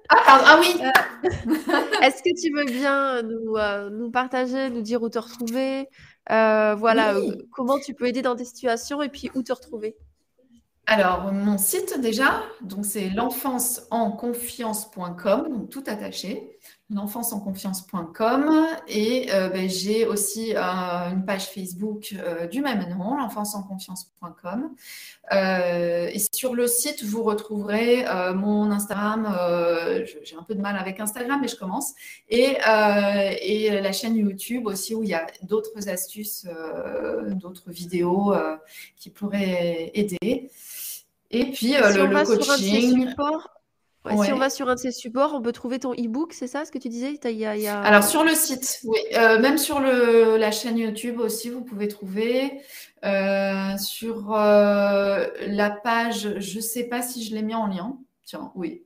[0.09, 0.75] ah, ah, oui.
[0.81, 0.91] Euh,
[2.03, 5.89] est-ce que tu veux bien nous, euh, nous, partager, nous dire où te retrouver?
[6.29, 7.15] Voilà,
[7.53, 9.97] comment tu peux aider dans tes situations et puis où te retrouver?
[10.87, 16.52] Alors, mon site déjà, donc c'est l'enfanceenconfiance.com, donc tout attaché
[16.93, 20.61] l'enfancesenconfiance.com et euh, ben, j'ai aussi euh,
[21.11, 24.75] une page Facebook euh, du même nom, l'enfancesenconfiance.com.
[25.33, 29.35] et sur le site, vous retrouverez mon Instagram.
[30.23, 31.93] j'ai un peu de mal avec Instagram, mais je commence.
[32.29, 32.57] Et,
[33.41, 36.47] et la chaîne YouTube aussi, où il y a d'autres astuces,
[37.33, 38.35] d'autres vidéos
[38.97, 40.51] qui pourraient aider.
[41.31, 43.15] Et puis le, le coaching.
[44.11, 46.65] Si on va sur un de ces supports, on peut trouver ton e-book, c'est ça
[46.65, 47.19] ce que tu disais?
[47.69, 48.99] Alors sur le site, oui.
[49.15, 52.63] Euh, même sur le, la chaîne YouTube aussi, vous pouvez trouver.
[53.05, 57.97] Euh, sur euh, la page, je ne sais pas si je l'ai mis en lien.
[58.25, 58.85] Tiens, oui.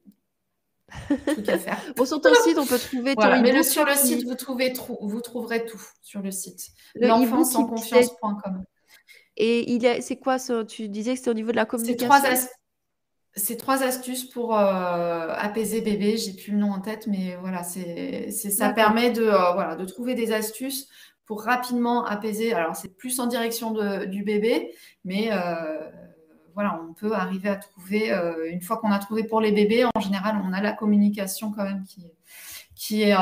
[1.27, 1.81] Truc à faire.
[1.97, 3.41] bon, sur ton site, on peut trouver ton e-book.
[3.43, 6.69] Mais sur le site, vous, trouvez, vous trouverez tout sur le site.
[6.95, 8.64] L'enfance-en-confiance.com.
[9.39, 10.37] Et il c'est quoi
[10.67, 12.11] Tu disais que c'était au niveau de la communication.
[12.12, 12.37] C'est trois
[13.82, 16.16] astuces pour euh, apaiser bébé.
[16.16, 19.84] J'ai plus le nom en tête, mais voilà, c'est, ça permet de, euh, voilà, de
[19.84, 20.89] trouver des astuces
[21.24, 22.53] pour rapidement apaiser.
[22.53, 23.72] Alors, c'est plus en direction
[24.07, 24.74] du bébé,
[25.05, 25.91] mais euh,
[26.55, 28.11] voilà, on peut arriver à trouver,
[28.49, 31.64] une fois qu'on a trouvé pour les bébés, en général, on a la communication quand
[31.64, 32.07] même qui,
[32.74, 33.16] qui, est,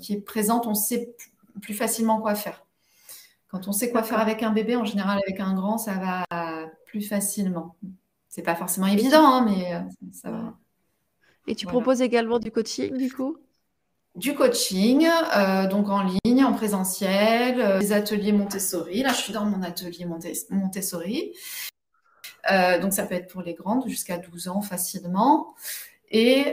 [0.00, 0.66] qui est présente.
[0.66, 1.16] On sait
[1.62, 2.64] plus facilement quoi faire.
[3.48, 6.68] Quand on sait quoi faire avec un bébé, en général, avec un grand, ça va
[6.84, 7.76] plus facilement.
[8.36, 9.80] C'est pas forcément évident, hein, mais euh,
[10.12, 10.52] ça va.
[11.46, 13.38] Et tu proposes également du coaching, du coup?
[14.14, 19.02] Du coaching, euh, donc en ligne, en présentiel, euh, des ateliers Montessori.
[19.02, 20.04] Là, je suis dans mon atelier
[20.50, 21.32] Montessori.
[22.82, 25.54] donc, ça peut être pour les grandes, jusqu'à 12 ans facilement.
[26.10, 26.52] Et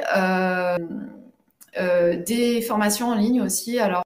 [1.76, 3.78] des formations en ligne aussi.
[3.78, 4.04] Alors,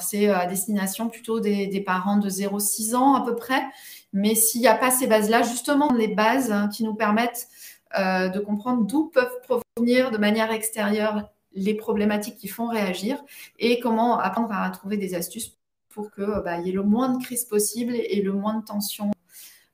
[0.00, 3.62] c'est à destination plutôt des, des parents de 0-6 ans à peu près
[4.12, 7.48] mais s'il n'y a pas ces bases-là, justement, les bases hein, qui nous permettent
[7.98, 13.22] euh, de comprendre d'où peuvent provenir de manière extérieure les problématiques qui font réagir
[13.58, 15.56] et comment apprendre à trouver des astuces
[15.88, 19.10] pour qu'il bah, y ait le moins de crise possible et le moins de tension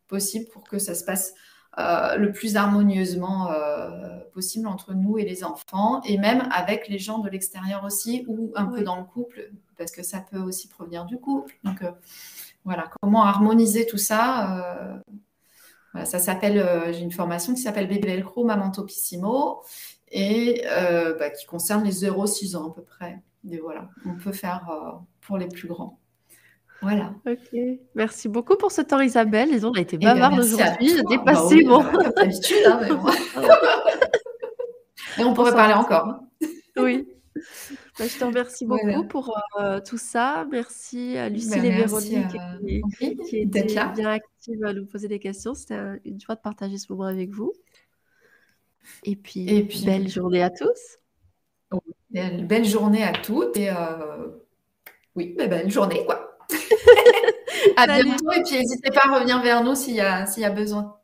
[0.09, 1.35] possible pour que ça se passe
[1.79, 6.99] euh, le plus harmonieusement euh, possible entre nous et les enfants, et même avec les
[6.99, 10.69] gens de l'extérieur aussi, ou un peu dans le couple, parce que ça peut aussi
[10.69, 11.55] provenir du couple.
[11.65, 11.83] Donc,
[12.67, 15.01] voilà, comment harmoniser tout ça
[15.95, 19.63] euh, Ça s'appelle, euh, j'ai une formation qui s'appelle Bébé Velcro, Maman Topissimo,
[20.11, 23.23] et euh, bah, qui concerne les 0-6 ans à peu près.
[23.49, 26.01] Et voilà, on peut faire pour les plus grands.
[26.83, 27.15] Voilà.
[27.25, 27.57] Ok,
[27.95, 29.51] merci beaucoup pour ce temps, Isabelle.
[29.51, 31.85] Les on a été eh ben, bavardes aujourd'hui, dépassé bah bon.
[32.17, 33.07] d'habitude, hein, mais bon.
[35.19, 36.09] Et on pourrait parler encore.
[36.09, 36.21] Hein.
[36.77, 37.09] Oui.
[37.99, 40.47] Bah, je te remercie beaucoup pour euh, tout ça.
[40.51, 42.37] Merci à Lucie bah, et Véronique
[43.27, 45.55] qui, étaient bien actives à nous poser des questions.
[45.55, 47.53] C'était une joie de partager ce moment avec vous.
[49.05, 50.99] Et puis, belle journée à tous.
[52.11, 53.57] Belle, journée à toutes.
[53.57, 54.29] Et euh,
[55.15, 56.39] oui, belle journée, quoi.
[57.77, 58.31] à bientôt.
[58.33, 60.99] Et puis, n'hésitez pas à revenir vers nous s'il y, a, s'il y a besoin.